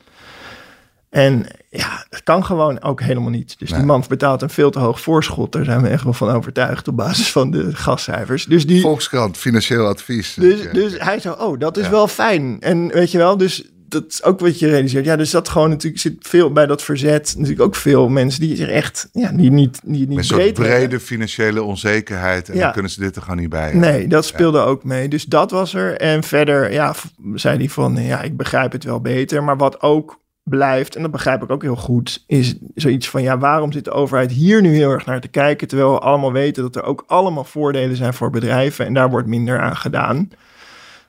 En 1.14 1.46
ja, 1.70 2.06
dat 2.10 2.24
kan 2.24 2.46
gewoon 2.46 2.82
ook 2.82 3.02
helemaal 3.02 3.30
niet. 3.30 3.60
Dus 3.60 3.70
die 3.70 3.84
man 3.84 4.04
betaalt 4.08 4.42
een 4.42 4.50
veel 4.50 4.72
te 4.72 4.80
hoog 4.80 5.02
voorschot. 5.02 5.52
Daar 5.52 5.66
zijn 5.66 5.82
we 5.82 5.88
echt 5.88 6.04
wel 6.04 6.14
van 6.14 6.30
overtuigd 6.30 6.88
op 6.88 6.96
basis 6.96 7.32
van 7.32 7.52
de 7.52 7.76
gascijfers. 7.76 8.46
Dus 8.46 8.68
die, 8.68 8.82
Volkskrant, 8.82 9.38
financieel 9.38 9.88
advies. 9.88 10.34
Dus, 10.34 10.72
dus 10.72 10.94
hij 10.98 11.20
zo, 11.20 11.32
oh, 11.32 11.60
dat 11.60 11.78
is 11.78 11.90
wel 11.90 12.08
fijn. 12.08 12.58
En 12.60 12.88
weet 12.88 13.12
je 13.12 13.18
wel, 13.18 13.38
dus 13.38 13.64
dat 13.88 14.04
is 14.08 14.24
ook 14.24 14.40
wat 14.40 14.60
je 14.60 14.68
realiseert. 14.68 15.06
Ja, 15.06 15.16
dus 15.16 15.32
dat 15.32 15.50
gewoon 15.50 15.70
natuurlijk 15.70 16.02
zit 16.02 16.16
veel 16.20 16.52
bij 16.52 16.66
dat 16.66 16.84
verzet. 16.84 17.34
Natuurlijk 17.38 17.62
ook 17.62 17.76
veel 17.76 18.10
mensen 18.10 18.42
die 18.42 18.56
zich 18.56 18.70
echt, 18.70 19.10
ja, 19.12 19.32
die 19.32 19.52
niet, 19.52 19.80
die 19.84 20.08
niet 20.08 20.32
Met 20.32 20.54
brede 20.54 21.00
financiële 21.00 21.64
onzekerheid. 21.64 22.50
En 22.50 22.56
ja. 22.56 22.62
dan 22.64 22.72
kunnen 22.74 22.92
ze 22.92 23.00
dit 23.00 23.16
er 23.16 23.22
gewoon 23.22 23.38
niet 23.38 23.50
bij. 23.50 23.74
Nee, 23.74 24.08
dat 24.08 24.26
speelde 24.26 24.60
ook 24.60 24.84
mee. 24.84 25.08
Dus 25.08 25.26
dat 25.26 25.52
was 25.52 25.74
er. 25.74 25.98
En 25.98 26.24
verder, 26.24 26.72
ja, 26.72 26.96
zei 27.34 27.58
hij 27.58 27.70
van, 27.70 27.96
ja, 27.96 28.22
ik 28.22 28.38
begrijp 28.38 28.72
het 28.72 28.84
wel 28.84 29.02
beter. 29.02 29.44
Maar 29.44 29.58
wat 29.58 29.82
ook 29.82 30.22
blijft, 30.44 30.96
en 30.96 31.02
dat 31.02 31.12
begrijp 31.12 31.44
ik 31.44 31.52
ook 31.52 31.62
heel 31.62 31.76
goed, 31.76 32.24
is 32.28 32.56
zoiets 32.76 33.10
van, 33.10 33.22
ja, 33.22 33.38
waarom 33.38 33.72
zit 33.72 33.86
de 33.86 33.92
overheid 33.92 34.32
hier 34.32 34.62
nu 34.62 34.76
heel 34.76 34.92
erg 34.92 35.06
naar 35.06 35.22
te 35.22 35.28
kijken, 35.28 35.68
terwijl 35.68 35.92
we 35.92 36.00
allemaal 36.00 36.32
weten 36.32 36.64
dat 36.64 36.76
er 36.76 36.84
ook 36.84 37.04
allemaal 37.08 37.44
voordelen 37.44 37.96
zijn 37.96 38.14
voor 38.14 38.30
bedrijven 38.30 38.86
en 38.86 38.94
daar 38.94 39.10
wordt 39.10 39.28
minder 39.28 39.60
aan 39.60 39.76
gedaan. 39.76 40.30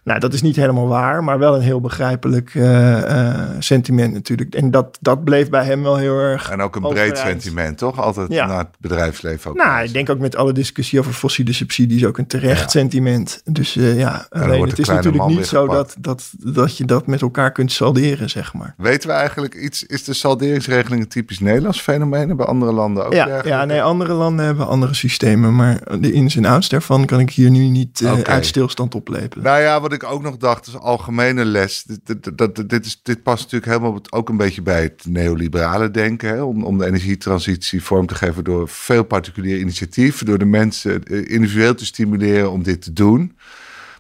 Nou, 0.05 0.21
dat 0.21 0.33
is 0.33 0.43
niet 0.43 0.57
helemaal 0.57 0.89
waar, 0.89 1.25
maar 1.25 1.39
wel 1.39 1.55
een 1.55 1.61
heel 1.61 1.81
begrijpelijk 1.81 2.55
uh, 2.55 2.99
uh, 2.99 3.41
sentiment 3.59 4.13
natuurlijk. 4.13 4.55
En 4.55 4.71
dat, 4.71 4.99
dat 5.01 5.25
bleef 5.25 5.51
bij 5.51 5.65
hem 5.65 5.83
wel 5.83 5.97
heel 5.97 6.19
erg. 6.19 6.51
En 6.51 6.61
ook 6.61 6.77
een 6.77 6.83
breed 6.83 7.19
sentiment, 7.19 7.79
toch? 7.79 8.01
Altijd 8.01 8.33
ja. 8.33 8.47
naar 8.47 8.59
het 8.59 8.69
bedrijfsleven 8.79 9.51
ook. 9.51 9.57
Nou, 9.57 9.85
ik 9.85 9.93
denk 9.93 10.11
ook 10.11 10.19
met 10.19 10.37
alle 10.37 10.53
discussie 10.53 10.99
over 10.99 11.13
fossiele 11.13 11.53
subsidies 11.53 12.05
ook 12.05 12.19
een 12.19 12.27
terecht 12.27 12.63
ja. 12.63 12.69
sentiment. 12.69 13.43
Dus 13.45 13.77
uh, 13.77 13.99
ja, 13.99 14.27
alleen 14.31 14.69
het 14.69 14.79
is 14.79 14.89
natuurlijk 14.89 15.27
niet 15.27 15.47
zo 15.47 15.67
dat, 15.67 15.97
dat, 15.99 16.31
dat 16.39 16.77
je 16.77 16.85
dat 16.85 17.07
met 17.07 17.23
elkaar 17.23 17.53
kunt 17.53 17.73
salderen, 17.73 18.31
zeg 18.31 18.55
maar. 18.55 18.75
Weten 18.77 19.09
we 19.09 19.15
eigenlijk 19.15 19.55
iets, 19.55 19.85
is 19.85 20.05
de 20.05 20.15
salderingsregeling 20.15 21.03
een 21.03 21.09
typisch 21.09 21.39
Nederlands 21.39 21.81
fenomeen? 21.81 22.29
Hebben 22.29 22.47
andere 22.47 22.73
landen 22.73 23.07
ook 23.07 23.13
ja, 23.13 23.41
ja, 23.45 23.65
nee, 23.65 23.83
andere 23.83 24.13
landen 24.13 24.45
hebben 24.45 24.67
andere 24.67 24.95
systemen, 24.95 25.55
maar 25.55 26.01
de 26.01 26.13
ins 26.13 26.37
en 26.37 26.45
outs 26.45 26.69
daarvan 26.69 27.05
kan 27.05 27.21
ik 27.21 27.31
hier 27.31 27.51
nu 27.51 27.69
niet 27.69 28.03
okay. 28.05 28.23
uit 28.23 28.47
stilstand 28.47 28.95
oplepelen. 28.95 29.45
Nou 29.45 29.61
ja, 29.61 29.81
wat 29.81 29.93
ik 29.95 30.05
ook 30.05 30.23
nog 30.23 30.37
dacht, 30.37 30.67
is 30.67 30.77
algemene 30.77 31.45
les. 31.45 31.83
Dit, 31.83 32.23
dit, 32.37 32.69
dit, 32.71 32.87
is, 32.87 33.01
dit 33.03 33.23
past 33.23 33.43
natuurlijk 33.43 33.73
helemaal 33.73 34.01
ook 34.11 34.29
een 34.29 34.37
beetje 34.37 34.63
bij 34.63 34.83
het 34.83 35.05
neoliberale 35.09 35.91
denken. 35.91 36.29
Hè? 36.29 36.43
Om, 36.43 36.79
de 36.79 36.87
energietransitie 36.87 37.83
vorm 37.83 38.07
te 38.07 38.15
geven 38.15 38.45
door 38.45 38.69
veel 38.69 39.03
particulier 39.03 39.59
initiatief. 39.59 40.23
Door 40.23 40.39
de 40.39 40.45
mensen 40.45 41.03
eh, 41.03 41.31
individueel 41.31 41.75
te 41.75 41.85
stimuleren 41.85 42.51
om 42.51 42.63
dit 42.63 42.83
te 42.83 42.93
doen. 42.93 43.37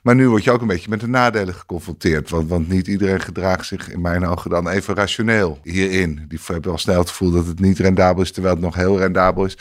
Maar 0.03 0.15
nu 0.15 0.29
word 0.29 0.45
je 0.45 0.51
ook 0.51 0.61
een 0.61 0.67
beetje 0.67 0.91
met 0.91 1.01
de 1.01 1.09
nadelen 1.09 1.55
geconfronteerd. 1.55 2.31
Want, 2.31 2.49
want 2.49 2.69
niet 2.69 2.87
iedereen 2.87 3.21
gedraagt 3.21 3.67
zich 3.67 3.91
in 3.91 4.01
mijn 4.01 4.27
ogen 4.27 4.51
dan 4.51 4.69
even 4.69 4.95
rationeel 4.95 5.59
hierin. 5.63 6.25
Die 6.29 6.41
hebben 6.47 6.71
wel 6.71 6.79
snel 6.79 6.99
het 6.99 7.09
gevoel 7.09 7.31
dat 7.31 7.47
het 7.47 7.61
niet 7.61 7.79
rendabel 7.79 8.23
is, 8.23 8.33
terwijl 8.33 8.55
het 8.55 8.65
nog 8.65 8.75
heel 8.75 8.99
rendabel 8.99 9.45
is 9.45 9.57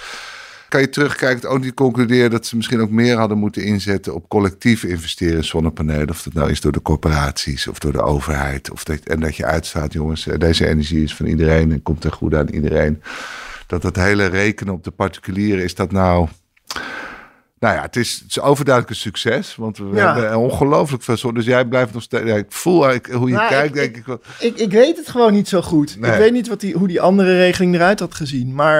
kan 0.73 0.81
je 0.81 0.89
terugkijken, 0.89 1.49
ook 1.49 1.61
die 1.61 1.73
concluderen 1.73 2.31
dat 2.31 2.45
ze 2.45 2.55
misschien 2.55 2.81
ook 2.81 2.89
meer 2.89 3.17
hadden 3.17 3.37
moeten 3.37 3.63
inzetten 3.63 4.15
op 4.15 4.29
collectief 4.29 4.83
investeren 4.83 5.35
in 5.35 5.43
zonnepanelen. 5.43 6.09
Of 6.09 6.23
dat 6.23 6.33
nou 6.33 6.49
is 6.49 6.61
door 6.61 6.71
de 6.71 6.81
corporaties 6.81 7.67
of 7.67 7.79
door 7.79 7.91
de 7.91 8.01
overheid. 8.01 8.71
Of 8.71 8.83
dat, 8.83 8.99
en 8.99 9.19
dat 9.19 9.35
je 9.35 9.45
uitstaat, 9.45 9.93
jongens, 9.93 10.27
eh, 10.27 10.39
deze 10.39 10.67
energie 10.67 11.03
is 11.03 11.15
van 11.15 11.25
iedereen 11.25 11.71
en 11.71 11.81
komt 11.81 12.01
ten 12.01 12.11
goede 12.11 12.37
aan 12.37 12.49
iedereen. 12.49 13.01
Dat 13.67 13.81
dat 13.81 13.95
hele 13.95 14.25
rekenen 14.25 14.73
op 14.73 14.83
de 14.83 14.91
particulieren, 14.91 15.63
is 15.63 15.75
dat 15.75 15.91
nou 15.91 16.27
nou 17.63 17.75
ja, 17.75 17.81
het 17.81 17.95
is, 17.95 18.13
het 18.13 18.29
is 18.29 18.39
overduidelijk 18.39 18.93
een 18.93 19.01
succes. 19.01 19.55
Want 19.55 19.77
we 19.77 19.99
hebben 19.99 20.37
ongelooflijk 20.37 21.03
veel 21.03 21.17
zon. 21.17 21.33
Dus 21.33 21.45
jij 21.45 21.65
blijft 21.65 21.93
nog 21.93 22.03
steeds. 22.03 22.25
Ja, 22.25 22.35
ik 22.35 22.45
voel 22.49 22.85
eigenlijk 22.85 23.13
hoe 23.19 23.29
je 23.29 23.35
nou, 23.35 23.49
kijkt, 23.49 23.73
denk 23.73 23.97
ik. 23.97 24.05
Ik, 24.39 24.57
ik, 24.57 24.71
weet 24.71 24.97
het 24.97 25.09
gewoon 25.09 25.33
niet 25.33 25.47
zo 25.47 25.61
goed. 25.61 25.95
Ik 25.95 26.03
weet 26.03 26.31
niet 26.31 26.47
wat 26.47 26.59
die, 26.59 26.73
hoe 26.73 26.87
die 26.87 27.01
andere 27.01 27.37
regeling 27.37 27.75
eruit 27.75 27.99
had 27.99 28.15
gezien. 28.15 28.55
Maar 28.55 28.79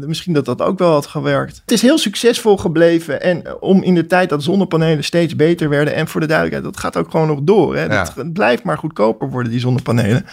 uh, 0.00 0.06
misschien 0.06 0.32
dat 0.32 0.44
dat 0.44 0.62
ook 0.62 0.78
wel 0.78 0.90
had 0.90 1.06
gewerkt. 1.06 1.60
Het 1.60 1.72
is 1.72 1.82
heel 1.82 1.98
succesvol 1.98 2.56
gebleven. 2.56 3.22
En 3.22 3.46
eh, 3.46 3.52
om 3.60 3.82
in 3.82 3.94
de 3.94 4.06
tijd 4.06 4.28
dat 4.28 4.42
zonnepanelen 4.42 5.04
steeds 5.04 5.36
beter 5.36 5.68
werden. 5.68 5.94
En 5.94 6.08
voor 6.08 6.20
de 6.20 6.26
duidelijkheid, 6.26 6.74
dat 6.74 6.82
gaat 6.82 6.96
ook 6.96 7.10
gewoon 7.10 7.26
nog 7.26 7.38
door. 7.42 7.76
Hè. 7.76 7.84
Ja. 7.84 8.08
Het 8.14 8.32
blijft 8.32 8.62
maar 8.62 8.78
goedkoper 8.78 9.30
worden, 9.30 9.52
die 9.52 9.60
zonnepanelen. 9.60 10.26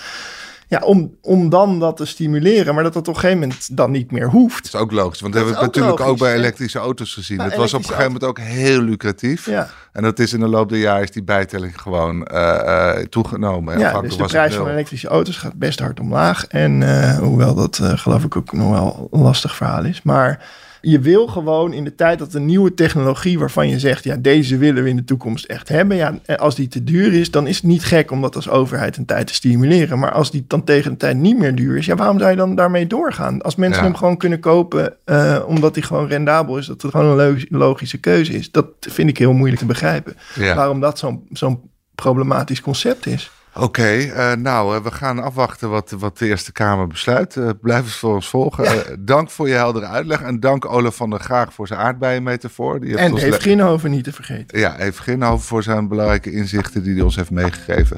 Ja, 0.69 0.79
om, 0.79 1.17
om 1.21 1.49
dan 1.49 1.79
dat 1.79 1.97
te 1.97 2.05
stimuleren, 2.05 2.73
maar 2.73 2.84
dat 2.84 2.93
dat 2.93 3.08
op 3.08 3.13
een 3.13 3.19
gegeven 3.19 3.41
moment 3.41 3.77
dan 3.77 3.91
niet 3.91 4.12
meer 4.12 4.29
hoeft. 4.29 4.63
Dat 4.63 4.73
is 4.73 4.79
ook 4.79 4.91
logisch, 4.91 5.21
want 5.21 5.34
dat 5.34 5.43
hebben 5.43 5.62
we 5.62 5.65
natuurlijk 5.65 5.99
ook 5.99 6.17
bij 6.17 6.36
elektrische 6.36 6.79
auto's 6.79 7.13
gezien. 7.13 7.38
Nou, 7.38 7.49
het 7.49 7.58
was 7.58 7.73
op 7.73 7.79
een 7.79 7.86
gegeven 7.86 8.12
moment 8.12 8.23
ook 8.23 8.39
heel 8.39 8.82
lucratief. 8.82 9.45
Ja. 9.45 9.69
En 9.91 10.03
dat 10.03 10.19
is 10.19 10.34
in 10.34 10.39
de 10.39 10.47
loop 10.47 10.69
der 10.69 10.79
jaren 10.79 11.03
is 11.03 11.12
die 11.12 11.23
bijtelling 11.23 11.82
gewoon 11.82 12.27
uh, 12.32 12.91
toegenomen. 12.91 13.79
Ja, 13.79 14.01
dus 14.01 14.17
de 14.17 14.23
prijs 14.23 14.55
van 14.55 14.69
elektrische 14.69 15.08
auto's 15.08 15.38
gaat 15.38 15.53
best 15.53 15.79
hard 15.79 15.99
omlaag. 15.99 16.47
En 16.47 16.82
uh, 16.82 17.17
hoewel 17.17 17.55
dat 17.55 17.79
geloof 17.84 18.23
ik 18.23 18.36
ook 18.36 18.53
nog 18.53 18.69
wel 18.69 19.08
een 19.12 19.21
lastig 19.21 19.55
verhaal 19.55 19.86
is. 19.86 20.01
Maar 20.01 20.47
je 20.82 21.00
wil 21.00 21.28
gewoon 21.28 21.74
in 21.74 21.84
de 21.84 21.96
tijd 21.96 22.20
dat 22.20 22.34
een 22.34 22.46
nieuwe 22.46 22.74
technologie 22.74 23.39
waarvan 23.39 23.70
je 23.70 23.80
zegt, 23.80 24.04
ja, 24.04 24.15
deze 24.15 24.58
willen 24.58 24.84
we 24.84 24.89
in 24.89 24.96
de 24.96 25.04
toekomst 25.04 25.46
echt 25.46 25.70
hebben. 25.70 25.98
Ja, 25.98 26.20
als 26.38 26.56
die 26.56 26.68
te 26.68 26.84
duur 26.84 27.13
is, 27.13 27.32
dan 27.32 27.48
is 27.48 27.56
het 27.56 27.65
niet 27.65 27.84
gek 27.84 28.12
om 28.12 28.22
dat 28.22 28.36
als 28.36 28.50
overheid 28.50 28.98
een 28.98 29.06
tijd 29.06 29.28
te 29.28 29.34
stimuleren. 29.34 30.00
Maar 30.00 30.12
als 30.12 30.32
die 30.32 30.46
dan 30.48 30.63
tegen 30.63 30.92
de 30.92 30.98
tijd 30.98 31.18
niet 31.18 31.38
meer 31.38 31.56
duur 31.56 31.78
is, 31.78 31.86
ja, 31.86 31.96
waarom 31.96 32.20
zou 32.20 32.30
je 32.30 32.36
dan 32.38 32.56
daarmee 32.56 32.88
doorgaan? 32.88 33.42
Als 33.42 33.56
mensen 33.56 33.84
hem 33.84 33.96
gewoon 33.96 34.18
kunnen 34.18 34.39
kopen 34.39 34.94
uh, 35.06 35.39
omdat 35.48 35.76
hij 35.76 35.84
gewoon 35.84 36.08
rendabel 36.08 36.58
is, 36.58 36.65
dat 36.65 36.82
het 36.82 36.92
gewoon 36.92 37.20
een 37.20 37.46
logische 37.50 37.98
keuze 37.98 38.34
is. 38.34 38.52
Dat 38.52 38.68
vind 38.80 39.10
ik 39.10 39.18
heel 39.18 39.34
moeilijk 39.34 39.62
te 39.62 39.68
begrijpen. 39.68 40.15
Waarom 40.36 40.80
dat 40.80 41.00
zo'n 41.00 41.28
zo'n 41.32 41.60
problematisch 41.96 42.62
concept 42.62 43.06
is. 43.06 43.32
Oké, 43.53 43.81
eh, 43.81 44.35
nou, 44.35 44.75
uh, 44.75 44.83
we 44.83 44.91
gaan 44.91 45.19
afwachten 45.19 45.69
wat, 45.69 45.91
wat 45.99 46.17
de 46.17 46.27
Eerste 46.27 46.51
Kamer 46.51 46.88
besluit. 46.88 47.35
Uh, 47.35 47.49
blijf 47.62 47.83
het 47.83 47.93
voor 47.93 48.13
ons 48.13 48.29
volgen. 48.29 48.65
dank 49.05 49.29
voor 49.29 49.47
je 49.47 49.53
heldere 49.53 49.85
uitleg. 49.85 50.21
En 50.21 50.39
dank 50.39 50.65
Olaf 50.65 50.95
van 50.95 51.09
der 51.09 51.19
Graag 51.19 51.53
voor 51.53 51.67
zijn 51.67 51.79
aardbeienmetafoor. 51.79 52.79
Die 52.79 52.97
en 52.97 53.17
Eve 53.17 53.41
Ginhoven 53.41 53.91
niet 53.91 54.03
te 54.03 54.13
vergeten. 54.13 54.59
Ja, 54.59 54.79
Eve 54.79 55.01
Ginhoven 55.01 55.45
voor 55.45 55.63
zijn 55.63 55.88
belangrijke 55.88 56.31
inzichten 56.31 56.83
die 56.83 56.93
hij 56.93 57.03
ons 57.03 57.15
heeft 57.15 57.31
meegegeven. 57.31 57.97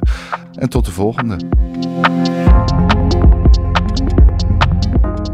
En 0.52 0.68
tot 0.68 0.84
de 0.84 0.92
volgende. 0.92 1.36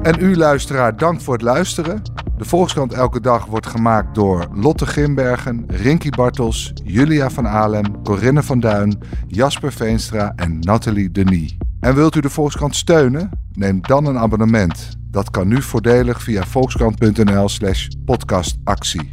En 0.03 0.17
u 0.21 0.37
luisteraar, 0.37 0.97
dank 0.97 1.21
voor 1.21 1.35
het 1.35 1.43
luisteren. 1.43 2.03
De 2.39 2.45
Volkskrant 2.45 2.93
Elke 2.93 3.21
Dag 3.21 3.47
wordt 3.47 3.67
gemaakt 3.67 4.15
door 4.15 4.49
Lotte 4.53 4.87
Grimbergen, 4.87 5.65
Rinky 5.67 6.09
Bartels, 6.09 6.73
Julia 6.85 7.31
van 7.31 7.49
Alem, 7.49 8.03
Corinne 8.03 8.43
van 8.43 8.61
Duin, 8.61 8.99
Jasper 9.27 9.73
Veenstra 9.73 10.33
en 10.37 10.59
Nathalie 10.59 11.11
Denis. 11.11 11.57
En 11.81 11.95
wilt 11.95 12.15
u 12.15 12.21
de 12.21 12.31
Volkskrant 12.31 12.77
steunen? 12.77 13.31
Neem 13.53 13.81
dan 13.83 14.07
een 14.07 14.19
abonnement. 14.19 14.97
Dat 15.11 15.31
kan 15.31 15.49
nu 15.49 15.63
voordelig 15.63 16.23
via 16.23 16.45
volkskrant.nl 16.45 17.49
slash 17.49 17.87
podcastactie. 18.05 19.09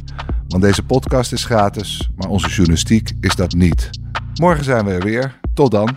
Want 0.48 0.62
deze 0.62 0.82
podcast 0.82 1.32
is 1.32 1.44
gratis, 1.44 2.10
maar 2.16 2.28
onze 2.28 2.48
journalistiek 2.48 3.12
is 3.20 3.34
dat 3.34 3.52
niet. 3.52 3.90
Morgen 4.40 4.64
zijn 4.64 4.84
we 4.84 4.92
er 4.92 5.04
weer. 5.04 5.40
Tot 5.54 5.70
dan. 5.70 5.96